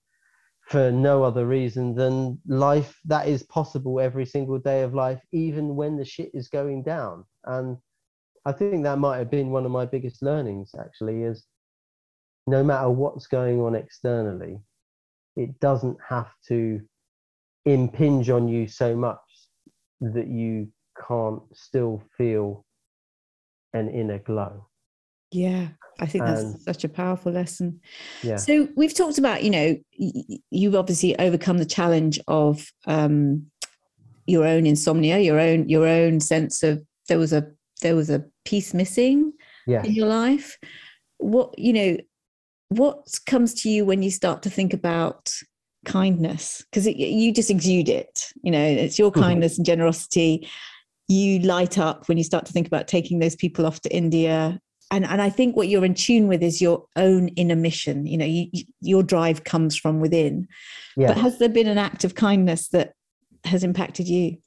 [0.69, 5.75] for no other reason than life that is possible every single day of life, even
[5.75, 7.25] when the shit is going down.
[7.43, 7.77] And
[8.45, 11.45] I think that might have been one of my biggest learnings actually is
[12.47, 14.59] no matter what's going on externally,
[15.35, 16.81] it doesn't have to
[17.65, 19.19] impinge on you so much
[20.11, 20.67] that you
[21.07, 22.65] can't still feel
[23.73, 24.67] an inner glow.
[25.31, 27.79] Yeah, I think that's such a powerful lesson.
[28.21, 28.35] Yeah.
[28.35, 29.77] So we've talked about, you know,
[30.51, 33.47] you've obviously overcome the challenge of um,
[34.27, 37.47] your own insomnia, your own your own sense of there was a
[37.81, 39.33] there was a piece missing
[39.65, 39.85] yes.
[39.85, 40.57] in your life.
[41.17, 41.97] What you know,
[42.69, 45.33] what comes to you when you start to think about
[45.85, 46.63] kindness?
[46.69, 48.31] Because you just exude it.
[48.41, 49.21] You know, it's your mm-hmm.
[49.21, 50.49] kindness and generosity.
[51.07, 54.59] You light up when you start to think about taking those people off to India
[54.93, 58.05] and and I think what you're in tune with is your own inner mission.
[58.05, 60.47] You know, you, you, your drive comes from within.
[60.95, 61.07] Yeah.
[61.07, 62.93] But has there been an act of kindness that
[63.43, 64.37] has impacted you?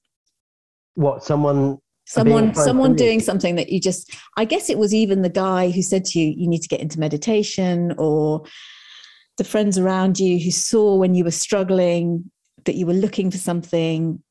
[0.95, 5.29] What someone someone someone doing something that you just I guess it was even the
[5.29, 8.45] guy who said to you you need to get into meditation or
[9.37, 12.31] the friends around you who saw when you were struggling
[12.65, 14.23] that you were looking for something.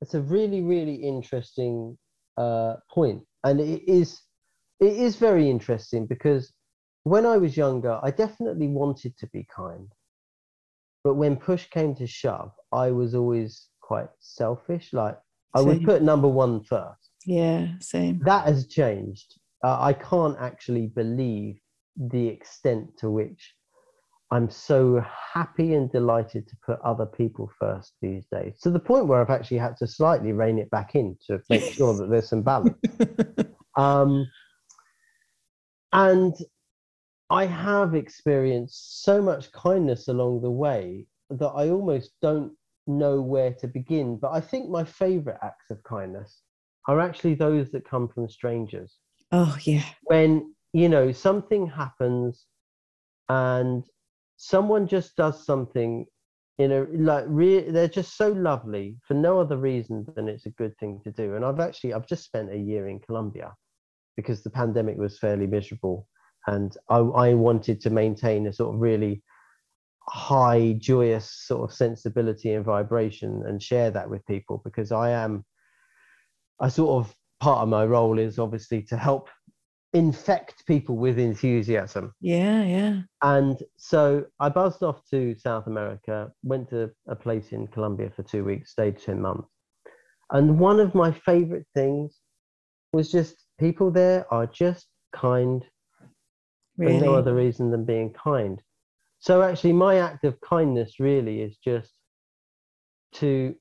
[0.00, 1.98] It's a really really interesting
[2.36, 4.20] uh, point, and it is
[4.80, 6.52] it is very interesting because
[7.02, 9.88] when I was younger, I definitely wanted to be kind.
[11.04, 14.92] But when push came to shove, I was always quite selfish.
[14.92, 15.18] Like
[15.54, 17.10] I would put number one first.
[17.24, 18.20] Yeah, same.
[18.24, 19.34] That has changed.
[19.64, 21.58] Uh, I can't actually believe
[21.98, 23.54] the extent to which
[24.30, 25.02] I'm so
[25.34, 29.30] happy and delighted to put other people first these days, to the point where I've
[29.30, 32.76] actually had to slightly rein it back in to make sure that there's some balance.
[33.76, 34.30] um,
[35.92, 36.34] and
[37.30, 42.52] I have experienced so much kindness along the way that I almost don't
[42.86, 44.18] know where to begin.
[44.18, 46.42] But I think my favorite acts of kindness
[46.86, 48.96] are actually those that come from strangers.
[49.32, 49.84] Oh, yeah.
[50.04, 52.46] When, you know, something happens
[53.28, 53.84] and
[54.36, 56.06] someone just does something
[56.58, 60.50] in a like re- they're just so lovely for no other reason than it's a
[60.50, 61.36] good thing to do.
[61.36, 63.54] And i've actually i've just spent a year in colombia
[64.16, 66.08] because the pandemic was fairly miserable.
[66.48, 69.22] And I, I wanted to maintain a sort of really
[70.08, 75.44] high joyous sort of sensibility and vibration and share that with people because i am
[76.60, 79.28] i sort of part of my role is obviously to help
[79.94, 86.68] infect people with enthusiasm yeah yeah and so i buzzed off to south america went
[86.68, 89.48] to a place in colombia for two weeks stayed 10 months
[90.30, 92.18] and one of my favorite things
[92.92, 95.64] was just people there are just kind
[96.76, 96.98] really?
[96.98, 98.60] for no other reason than being kind.
[99.20, 101.92] So actually, my act of kindness really is just
[103.14, 103.54] to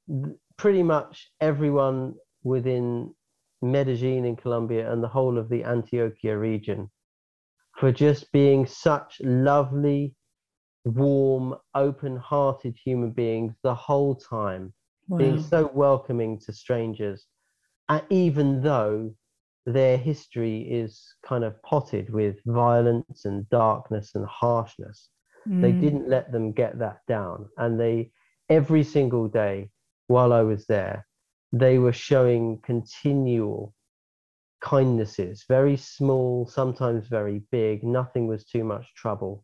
[0.57, 2.13] pretty much everyone
[2.43, 3.13] within
[3.71, 6.89] Medellin in Colombia and the whole of the Antioquia region
[7.77, 10.15] for just being such lovely,
[10.85, 14.73] warm, open hearted human beings the whole time,
[15.07, 15.17] wow.
[15.17, 17.27] being so welcoming to strangers.
[17.89, 19.13] And even though
[19.67, 25.09] their history is kind of potted with violence and darkness and harshness.
[25.47, 25.61] Mm.
[25.61, 27.49] They didn't let them get that down.
[27.57, 28.11] And they,
[28.49, 29.69] every single day
[30.07, 31.05] while I was there,
[31.51, 33.73] they were showing continual
[34.61, 37.83] kindnesses, very small, sometimes very big.
[37.83, 39.43] Nothing was too much trouble.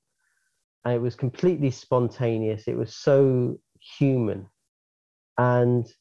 [0.86, 2.68] And it was completely spontaneous.
[2.68, 3.58] It was so
[3.98, 4.48] human.
[5.38, 5.92] And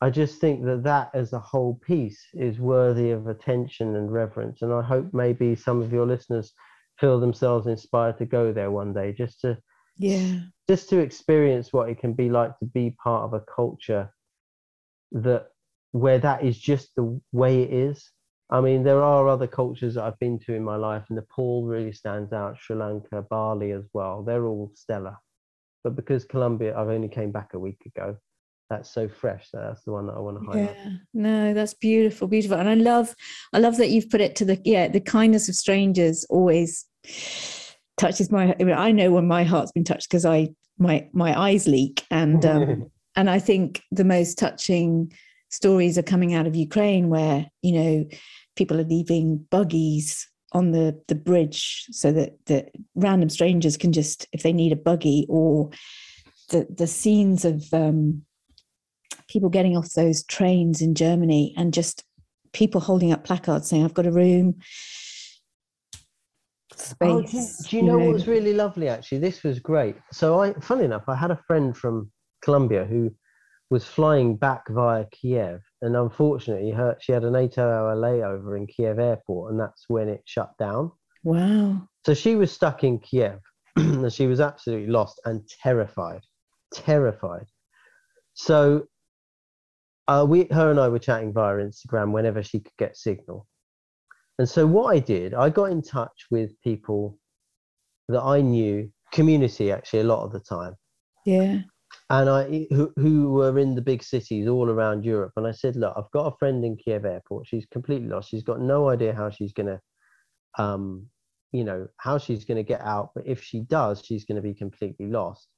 [0.00, 4.60] I just think that that as a whole piece is worthy of attention and reverence.
[4.60, 6.52] And I hope maybe some of your listeners
[6.98, 9.58] feel themselves inspired to go there one day, just to
[9.98, 14.10] yeah, just to experience what it can be like to be part of a culture
[15.12, 15.48] that
[15.92, 18.10] where that is just the way it is.
[18.50, 21.04] I mean, there are other cultures that I've been to in my life.
[21.08, 24.22] And Nepal really stands out, Sri Lanka, Bali as well.
[24.22, 25.16] They're all stellar.
[25.82, 28.16] but because Colombia, I've only came back a week ago.
[28.68, 29.50] That's so fresh.
[29.50, 30.76] So that's the one that I want to highlight.
[30.76, 33.14] Yeah, no, that's beautiful, beautiful, and I love,
[33.52, 36.84] I love that you've put it to the yeah, the kindness of strangers always
[37.96, 38.56] touches my.
[38.58, 40.48] I, I know when my heart's been touched because I
[40.78, 45.12] my my eyes leak, and um, and I think the most touching
[45.48, 48.06] stories are coming out of Ukraine, where you know
[48.54, 54.26] people are leaving buggies on the the bridge so that that random strangers can just
[54.32, 55.70] if they need a buggy or
[56.50, 58.22] the the scenes of um,
[59.28, 62.04] people getting off those trains in Germany and just
[62.52, 64.56] people holding up placards saying I've got a room.
[66.74, 69.18] Space oh, do, you, you, know, know what was really lovely actually?
[69.18, 69.96] This was great.
[70.12, 72.10] So I funny enough I had a friend from
[72.46, 73.10] Colombia who
[73.70, 78.68] was flying back via Kiev and unfortunately her, she had an eight hour layover in
[78.68, 80.92] Kiev airport and that's when it shut down.
[81.24, 81.88] Wow.
[82.06, 83.40] So she was stuck in Kiev
[83.76, 86.22] and she was absolutely lost and terrified,
[86.72, 87.46] terrified.
[88.34, 88.86] So
[90.06, 93.48] uh, we, her and I were chatting via Instagram whenever she could get signal.
[94.38, 97.18] And so what I did, I got in touch with people
[98.08, 100.76] that I knew, community actually a lot of the time.
[101.24, 101.62] Yeah
[102.10, 105.32] and I who, who were in the big cities all around Europe.
[105.36, 107.46] And I said, look, I've got a friend in Kiev airport.
[107.46, 108.30] She's completely lost.
[108.30, 109.80] She's got no idea how she's gonna,
[110.58, 111.06] um,
[111.52, 113.10] you know, how she's gonna get out.
[113.14, 115.48] But if she does, she's gonna be completely lost.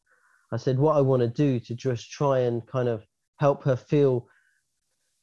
[0.53, 3.05] I said, what I want to do to just try and kind of
[3.39, 4.27] help her feel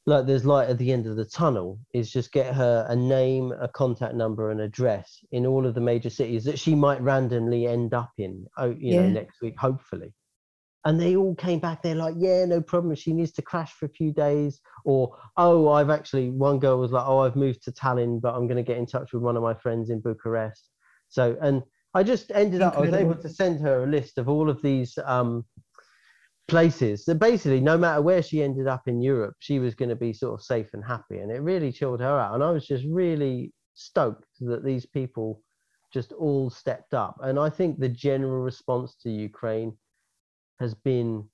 [0.08, 3.52] like there's light at the end of the tunnel is just get her a name,
[3.60, 7.66] a contact number, an address in all of the major cities that she might randomly
[7.66, 8.46] end up in.
[8.56, 9.00] Oh, you yeah.
[9.02, 10.14] know, next week, hopefully
[10.86, 13.86] and they all came back they're like yeah no problem she needs to crash for
[13.86, 14.60] a few days.
[14.84, 18.46] Or oh i've actually one girl was like oh i've moved to tallinn but i'm
[18.46, 20.70] going to get in touch with one of my friends in bucharest.
[21.08, 21.62] So and
[21.92, 22.78] i just ended Incredible.
[22.78, 25.44] up i was able to send her a list of all of these um,
[26.46, 29.96] places that basically no matter where she ended up in europe she was going to
[29.96, 32.34] be sort of safe and happy and it really chilled her out.
[32.34, 35.42] And i was just really stoked that these people
[35.92, 37.16] just all stepped up.
[37.22, 39.76] And i think the general response to ukraine
[40.60, 41.28] has been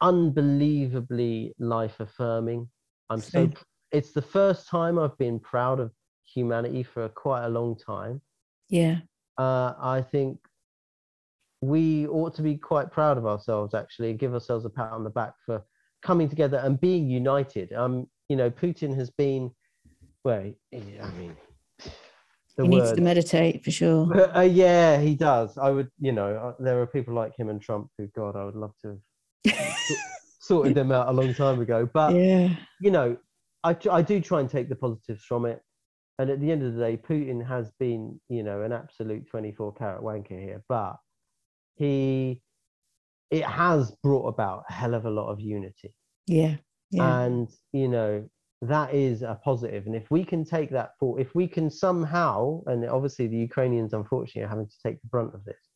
[0.00, 2.68] unbelievably life affirming.
[3.10, 3.50] I'm so
[3.92, 5.92] it's the first time I've been proud of
[6.24, 8.20] humanity for quite a long time.
[8.68, 8.98] Yeah.
[9.38, 10.38] Uh, I think
[11.60, 15.04] we ought to be quite proud of ourselves actually and give ourselves a pat on
[15.04, 15.62] the back for
[16.02, 17.72] coming together and being united.
[17.72, 19.50] Um, you know, Putin has been
[20.24, 21.36] well, I mean
[22.56, 24.30] he needs to meditate for sure.
[24.36, 25.56] Uh, yeah, he does.
[25.58, 28.44] I would, you know, uh, there are people like him and Trump who, God, I
[28.44, 28.98] would love to
[29.46, 29.76] have
[30.40, 31.88] sorted them out a long time ago.
[31.92, 33.16] But yeah, you know,
[33.64, 35.62] I I do try and take the positives from it.
[36.18, 39.74] And at the end of the day, Putin has been, you know, an absolute 24
[39.74, 40.96] carat wanker here, but
[41.76, 42.42] he,
[43.30, 45.94] it has brought about a hell of a lot of unity.
[46.26, 46.56] Yeah.
[46.90, 47.24] yeah.
[47.24, 48.28] And, you know,
[48.62, 49.86] that is a positive.
[49.86, 53.92] And if we can take that for, if we can somehow, and obviously the Ukrainians
[53.92, 55.68] unfortunately are having to take the brunt of this,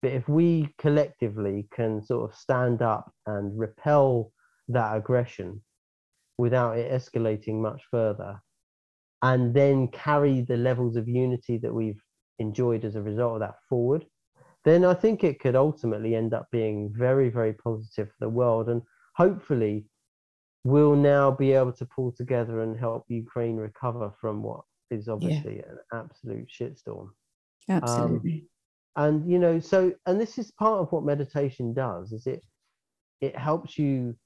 [0.00, 4.32] but if we collectively can sort of stand up and repel
[4.68, 5.60] that aggression
[6.38, 8.40] without it escalating much further,
[9.22, 12.00] and then carry the levels of unity that we've
[12.38, 14.06] enjoyed as a result of that forward,
[14.64, 18.68] then I think it could ultimately end up being very, very positive for the world.
[18.68, 18.82] And
[19.16, 19.86] hopefully,
[20.64, 25.56] will now be able to pull together and help Ukraine recover from what is obviously
[25.56, 25.72] yeah.
[25.72, 27.08] an absolute shitstorm.
[27.68, 28.48] Absolutely.
[28.96, 32.44] Um, and you know, so and this is part of what meditation does is it
[33.20, 34.16] it helps you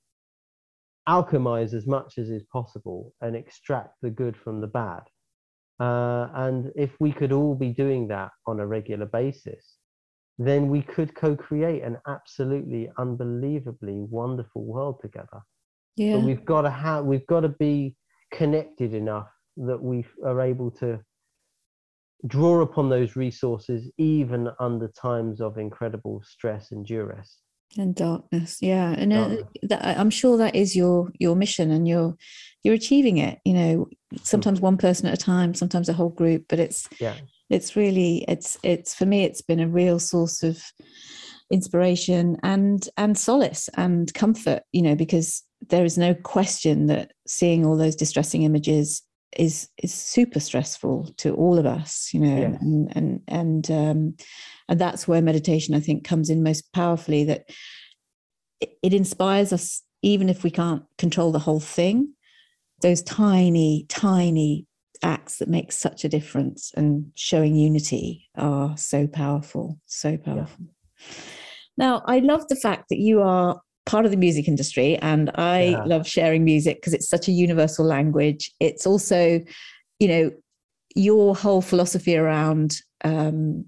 [1.09, 5.03] alchemize as much as is possible and extract the good from the bad.
[5.81, 9.79] Uh, and if we could all be doing that on a regular basis,
[10.39, 15.41] then we could co-create an absolutely unbelievably wonderful world together.
[15.97, 16.17] Yeah.
[16.17, 17.97] But we've got to have we've got to be
[18.33, 19.29] connected enough
[19.59, 21.01] that we are able to
[22.27, 27.39] draw upon those resources even under times of incredible stress and duress.
[27.79, 28.95] And darkness yeah.
[28.97, 32.15] And uh, that, i'm sure that is your your mission and you're
[32.63, 33.89] you're achieving it you know.
[34.23, 37.15] Sometimes one person at a time sometimes a whole group but it's yeah.
[37.49, 40.63] it's really it's it's for me it's been a real source of
[41.51, 47.65] inspiration and and solace and comfort you know because there is no question that seeing
[47.65, 49.03] all those distressing images
[49.37, 54.15] is is super stressful to all of us you know and and and um
[54.69, 57.45] and that's where meditation i think comes in most powerfully that
[58.61, 62.13] it, it inspires us even if we can't control the whole thing
[62.83, 64.67] those tiny tiny
[65.03, 71.15] acts that make such a difference and showing unity are so powerful so powerful yeah.
[71.77, 75.63] Now, I love the fact that you are part of the music industry and I
[75.63, 75.85] yeah.
[75.85, 78.53] love sharing music because it's such a universal language.
[78.61, 79.41] It's also,
[79.99, 80.31] you know,
[80.95, 83.65] your whole philosophy around um,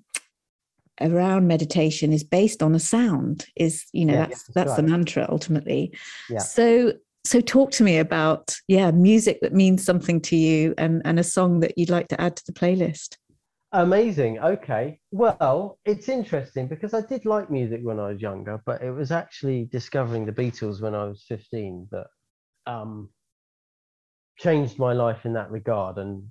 [1.00, 4.76] around meditation is based on a sound is you know yeah, that's that's right.
[4.76, 5.92] the mantra ultimately
[6.30, 6.38] yeah.
[6.38, 6.92] so
[7.24, 11.24] so talk to me about yeah music that means something to you and and a
[11.24, 13.16] song that you'd like to add to the playlist
[13.74, 14.38] Amazing.
[14.38, 15.00] Okay.
[15.10, 19.10] Well, it's interesting because I did like music when I was younger, but it was
[19.10, 22.06] actually discovering the Beatles when I was 15 that
[22.66, 23.10] um,
[24.38, 25.98] changed my life in that regard.
[25.98, 26.22] And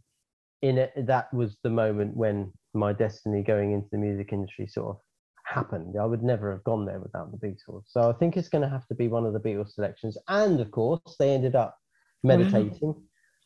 [0.62, 4.96] in it, that was the moment when my destiny going into the music industry sort
[4.96, 5.02] of
[5.46, 5.96] happened.
[6.00, 7.84] I would never have gone there without the Beatles.
[7.88, 10.18] So I think it's going to have to be one of the Beatles selections.
[10.30, 11.76] And of course, they ended up
[12.24, 12.80] meditating.
[12.82, 13.02] Wow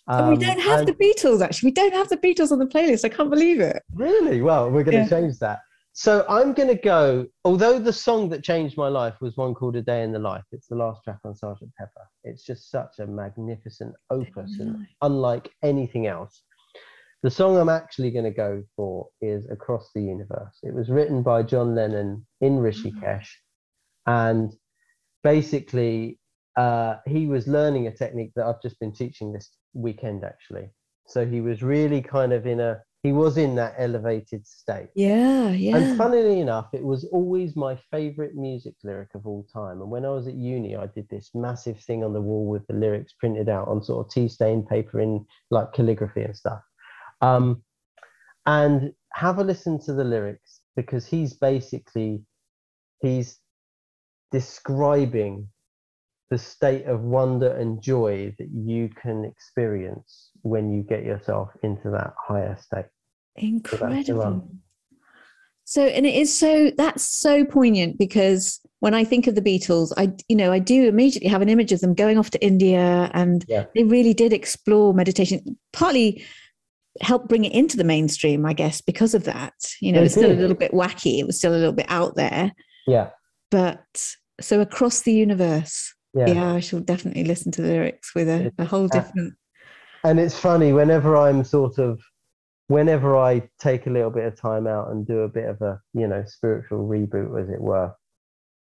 [0.08, 1.68] um, we don't have and, the Beatles, actually.
[1.68, 3.04] We don't have the Beatles on the playlist.
[3.04, 3.82] I can't believe it.
[3.94, 4.42] Really?
[4.42, 5.22] Well, we're going to yeah.
[5.22, 5.60] change that.
[5.94, 9.76] So I'm going to go, although the song that changed my life was one called
[9.78, 12.08] A Day in the Life, it's the last track on Sergeant Pepper.
[12.24, 16.44] It's just such a magnificent opus and unlike anything else.
[17.24, 20.60] The song I'm actually going to go for is Across the Universe.
[20.62, 23.28] It was written by John Lennon in Rishikesh.
[24.06, 24.54] And
[25.24, 26.20] basically,
[26.58, 30.70] uh, he was learning a technique that I've just been teaching this weekend actually.
[31.08, 34.90] So he was really kind of in a he was in that elevated state.
[34.96, 35.78] Yeah, yeah.
[35.78, 39.82] And funnily enough, it was always my favorite music lyric of all time.
[39.82, 42.66] And when I was at uni, I did this massive thing on the wall with
[42.68, 46.62] the lyrics printed out on sort of tea stained paper in like calligraphy and stuff.
[47.22, 47.64] Um,
[48.46, 52.24] and have a listen to the lyrics because he's basically
[53.02, 53.40] he's
[54.32, 55.48] describing
[56.30, 61.90] the state of wonder and joy that you can experience when you get yourself into
[61.90, 62.86] that higher state.
[63.36, 64.50] Incredible.
[65.64, 69.92] So, and it is so that's so poignant because when I think of the Beatles,
[69.98, 73.12] I you know I do immediately have an image of them going off to India,
[73.14, 73.66] and yeah.
[73.76, 75.58] they really did explore meditation.
[75.74, 76.24] Partly
[77.02, 79.54] help bring it into the mainstream, I guess, because of that.
[79.82, 80.22] You know, they it's did.
[80.22, 81.20] still a little bit wacky.
[81.20, 82.54] It was still a little bit out there.
[82.88, 83.10] Yeah.
[83.52, 86.28] But so across the universe, yeah.
[86.28, 89.34] yeah i shall definitely listen to the lyrics with a, a whole different
[90.04, 92.00] and it's funny whenever i'm sort of
[92.68, 95.80] whenever i take a little bit of time out and do a bit of a
[95.94, 97.92] you know spiritual reboot as it were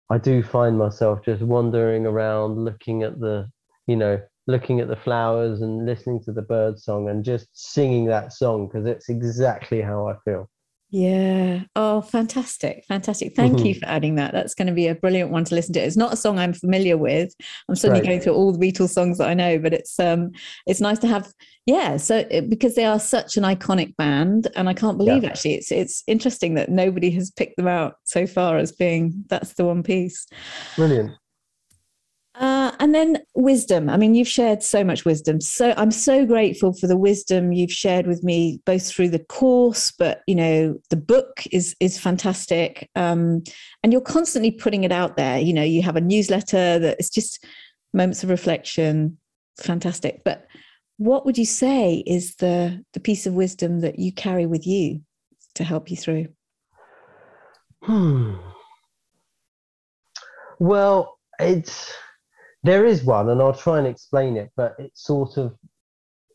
[0.10, 3.48] i do find myself just wandering around looking at the
[3.88, 8.06] you know looking at the flowers and listening to the bird song and just singing
[8.06, 10.50] that song because it's exactly how i feel
[10.92, 11.62] yeah.
[11.74, 12.84] Oh, fantastic.
[12.86, 13.34] Fantastic.
[13.34, 13.66] Thank mm-hmm.
[13.66, 14.34] you for adding that.
[14.34, 15.80] That's going to be a brilliant one to listen to.
[15.80, 17.34] It's not a song I'm familiar with.
[17.70, 18.08] I'm suddenly right.
[18.08, 20.32] going through all the Beatles songs that I know, but it's um
[20.68, 21.32] it's nice to have
[21.66, 25.30] yeah, so it, because they are such an iconic band and I can't believe yeah.
[25.30, 29.54] actually it's it's interesting that nobody has picked them out so far as being that's
[29.54, 30.28] the one piece.
[30.76, 31.12] Brilliant.
[32.36, 33.90] Uh, and then wisdom.
[33.90, 35.42] I mean, you've shared so much wisdom.
[35.42, 39.92] So I'm so grateful for the wisdom you've shared with me, both through the course,
[39.92, 42.90] but you know, the book is is fantastic.
[42.96, 43.44] Um,
[43.84, 45.40] and you're constantly putting it out there.
[45.40, 47.46] You know, you have a newsletter that is just
[47.94, 49.18] moments of reflection,
[49.60, 50.22] fantastic.
[50.24, 50.48] But
[50.98, 55.02] what would you say is the the piece of wisdom that you carry with you
[55.56, 56.28] to help you through?
[57.84, 58.36] Hmm.
[60.60, 61.94] Well, it's
[62.64, 65.56] there is one, and I'll try and explain it, but it sort of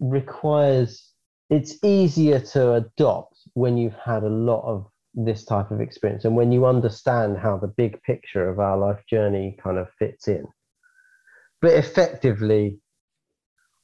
[0.00, 1.12] requires,
[1.50, 6.36] it's easier to adopt when you've had a lot of this type of experience and
[6.36, 10.46] when you understand how the big picture of our life journey kind of fits in.
[11.62, 12.78] But effectively,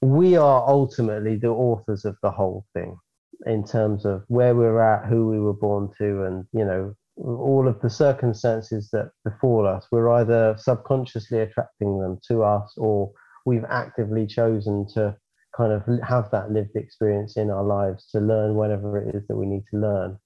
[0.02, 2.98] we are ultimately the authors of the whole thing
[3.46, 7.68] in terms of where we're at, who we were born to, and you know all
[7.68, 13.12] of the circumstances that befall us, we're either subconsciously attracting them to us or
[13.44, 15.16] we've actively chosen to
[15.56, 19.36] kind of have that lived experience in our lives to learn whatever it is that
[19.36, 20.18] we need to learn.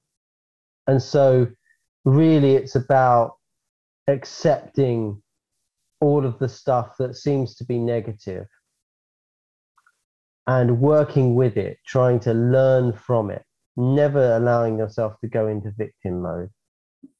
[0.87, 1.49] And so,
[2.05, 3.33] really, it's about
[4.07, 5.21] accepting
[6.01, 8.47] all of the stuff that seems to be negative
[10.47, 13.43] and working with it, trying to learn from it,
[13.77, 16.51] never allowing yourself to go into victim mode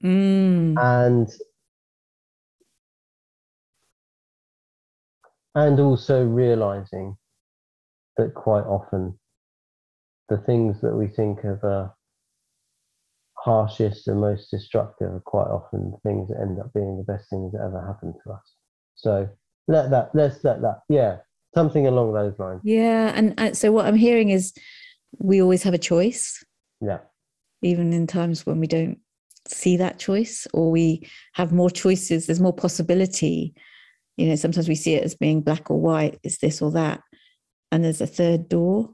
[0.03, 0.75] Mm.
[0.79, 1.29] And
[5.55, 7.17] and also realizing
[8.17, 9.19] that quite often
[10.29, 11.95] the things that we think of are
[13.39, 17.53] harshest and most destructive are quite often things that end up being the best things
[17.53, 18.55] that ever happened to us.
[18.97, 19.29] So
[19.69, 21.19] let that let's let that yeah
[21.55, 22.61] something along those lines.
[22.65, 24.53] Yeah, and, and so what I'm hearing is
[25.19, 26.45] we always have a choice.
[26.81, 26.99] Yeah.
[27.63, 28.99] Even in times when we don't
[29.51, 33.55] see that choice or we have more choices there's more possibility.
[34.17, 37.01] You know sometimes we see it as being black or white is this or that
[37.73, 38.91] and there's a third door.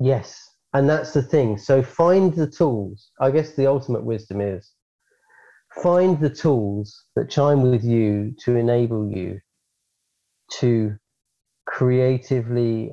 [0.00, 1.56] Yes and that's the thing.
[1.56, 3.10] So find the tools.
[3.20, 4.72] I guess the ultimate wisdom is
[5.82, 9.38] find the tools that chime with you to enable you
[10.50, 10.96] to
[11.66, 12.90] creatively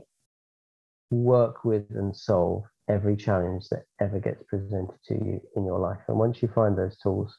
[1.10, 5.99] work with and solve every challenge that ever gets presented to you in your life.
[6.07, 7.38] And once you find those tools,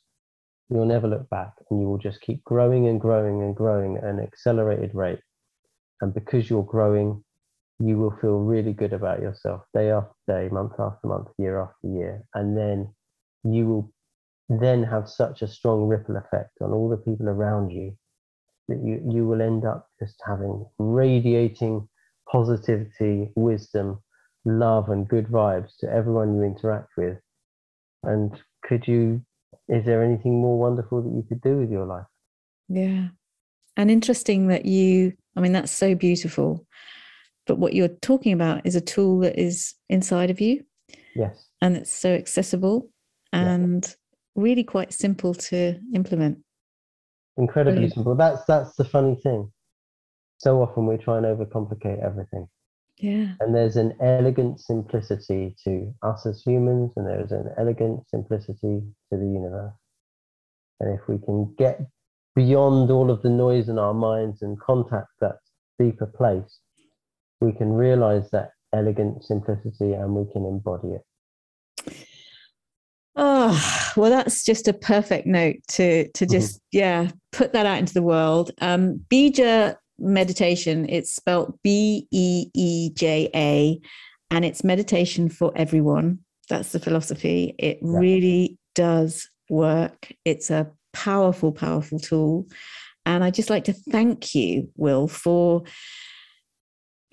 [0.68, 4.05] you'll never look back and you will just keep growing and growing and growing at
[4.05, 5.20] an accelerated rate.
[6.01, 7.23] And because you're growing,
[7.78, 11.89] you will feel really good about yourself day after day, month after month, year after
[11.89, 12.24] year.
[12.35, 12.93] And then
[13.44, 13.93] you will
[14.48, 17.97] then have such a strong ripple effect on all the people around you
[18.68, 21.89] that you, you will end up just having radiating
[22.31, 24.02] positivity, wisdom,
[24.47, 27.18] love, and good vibes to everyone you interact with.
[28.02, 28.32] And
[28.64, 29.23] could you,
[29.68, 32.06] is there anything more wonderful that you could do with your life?
[32.68, 33.09] Yeah.
[33.77, 36.66] And interesting that you, I mean, that's so beautiful.
[37.47, 40.64] But what you're talking about is a tool that is inside of you.
[41.14, 41.48] Yes.
[41.60, 42.90] And it's so accessible
[43.32, 44.43] and yeah.
[44.43, 46.39] really quite simple to implement.
[47.36, 47.94] Incredibly Brilliant.
[47.94, 48.14] simple.
[48.14, 49.52] That's that's the funny thing
[50.39, 52.48] so often we try and overcomplicate everything.
[52.98, 53.35] Yeah.
[53.40, 59.18] And there's an elegant simplicity to us as humans, and there's an elegant simplicity to
[59.18, 59.74] the universe.
[60.81, 61.81] And if we can get
[62.35, 65.36] beyond all of the noise in our minds and contact that
[65.78, 66.60] deeper place,
[67.40, 71.97] we can realize that elegant simplicity and we can embody it.
[73.18, 76.32] Oh, well, that's just a perfect note to to mm-hmm.
[76.32, 76.78] just mm-hmm.
[76.78, 78.51] yeah put that out into the world.
[78.60, 80.86] Um, Beeja meditation.
[80.89, 83.81] It's spelled B E E J A,
[84.31, 86.20] and it's meditation for everyone.
[86.48, 87.55] That's the philosophy.
[87.59, 87.98] It yeah.
[87.98, 90.12] really does work.
[90.24, 92.47] It's a powerful, powerful tool.
[93.05, 95.62] And I just like to thank you, Will, for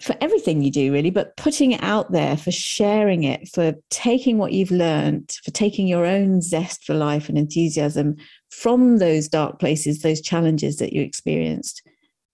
[0.02, 4.38] for everything you do really but putting it out there for sharing it for taking
[4.38, 8.16] what you've learned for taking your own zest for life and enthusiasm
[8.50, 11.84] from those dark places those challenges that you experienced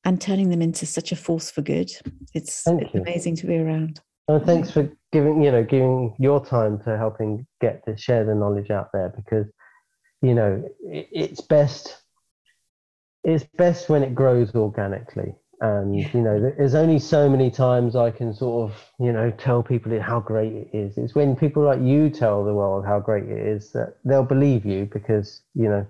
[0.06, 1.92] and turning them into such a force for good.
[2.34, 4.02] It's, it's amazing to be around.
[4.28, 8.36] Well, thanks for giving you know giving your time to helping get to share the
[8.36, 9.48] knowledge out there because
[10.22, 11.98] you know it, it's best
[13.24, 18.10] it's best when it grows organically and you know there's only so many times i
[18.10, 21.82] can sort of you know tell people how great it is it's when people like
[21.82, 25.86] you tell the world how great it is that they'll believe you because you know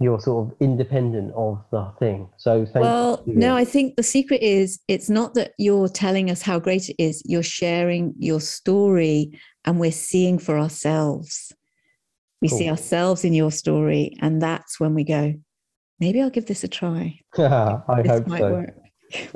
[0.00, 2.28] you're sort of independent of the thing.
[2.38, 2.80] So thank you.
[2.80, 6.88] well, no, I think the secret is it's not that you're telling us how great
[6.88, 7.22] it is.
[7.26, 11.52] You're sharing your story, and we're seeing for ourselves.
[12.40, 12.58] We cool.
[12.58, 15.34] see ourselves in your story, and that's when we go.
[16.00, 17.20] Maybe I'll give this a try.
[17.36, 18.52] Yeah, I this hope might so.
[18.52, 18.74] Work.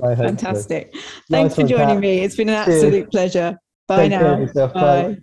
[0.03, 0.91] I hope Fantastic.
[0.95, 1.01] So.
[1.31, 2.21] Thanks nice for joining me.
[2.21, 3.09] It's been an absolute Cheers.
[3.11, 3.59] pleasure.
[3.87, 4.47] Bye Take now.
[4.69, 4.73] Bye.
[4.73, 5.17] Bye.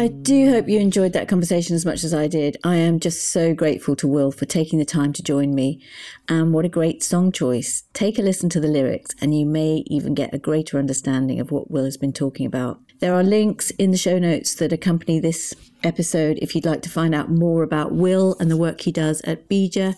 [0.00, 2.56] I do hope you enjoyed that conversation as much as I did.
[2.64, 5.78] I am just so grateful to Will for taking the time to join me.
[6.26, 7.82] And what a great song choice.
[7.92, 11.50] Take a listen to the lyrics, and you may even get a greater understanding of
[11.50, 12.80] what Will has been talking about.
[13.00, 15.52] There are links in the show notes that accompany this
[15.82, 19.20] episode if you'd like to find out more about Will and the work he does
[19.26, 19.96] at Beeja.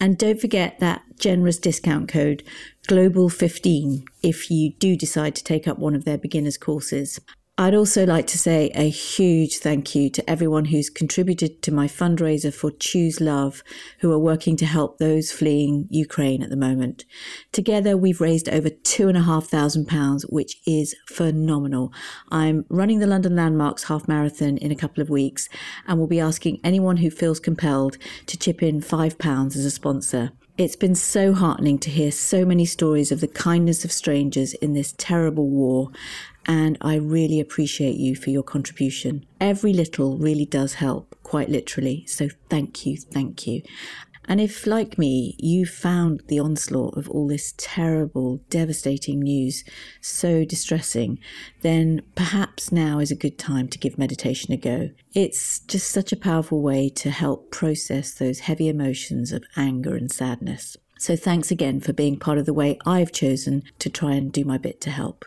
[0.00, 2.42] And don't forget that generous discount code
[2.88, 7.20] Global15 if you do decide to take up one of their beginners courses.
[7.56, 11.86] I'd also like to say a huge thank you to everyone who's contributed to my
[11.86, 13.62] fundraiser for Choose Love,
[14.00, 17.04] who are working to help those fleeing Ukraine at the moment.
[17.52, 21.92] Together, we've raised over two and a half thousand pounds, which is phenomenal.
[22.28, 25.48] I'm running the London Landmarks Half Marathon in a couple of weeks,
[25.86, 29.70] and will be asking anyone who feels compelled to chip in five pounds as a
[29.70, 30.32] sponsor.
[30.56, 34.72] It's been so heartening to hear so many stories of the kindness of strangers in
[34.72, 35.90] this terrible war,
[36.46, 39.24] and I really appreciate you for your contribution.
[39.40, 42.04] Every little really does help, quite literally.
[42.06, 43.62] So thank you, thank you.
[44.26, 49.64] And if, like me, you found the onslaught of all this terrible, devastating news
[50.00, 51.18] so distressing,
[51.60, 54.90] then perhaps now is a good time to give meditation a go.
[55.14, 60.10] It's just such a powerful way to help process those heavy emotions of anger and
[60.10, 60.76] sadness.
[60.98, 64.44] So thanks again for being part of the way I've chosen to try and do
[64.44, 65.26] my bit to help.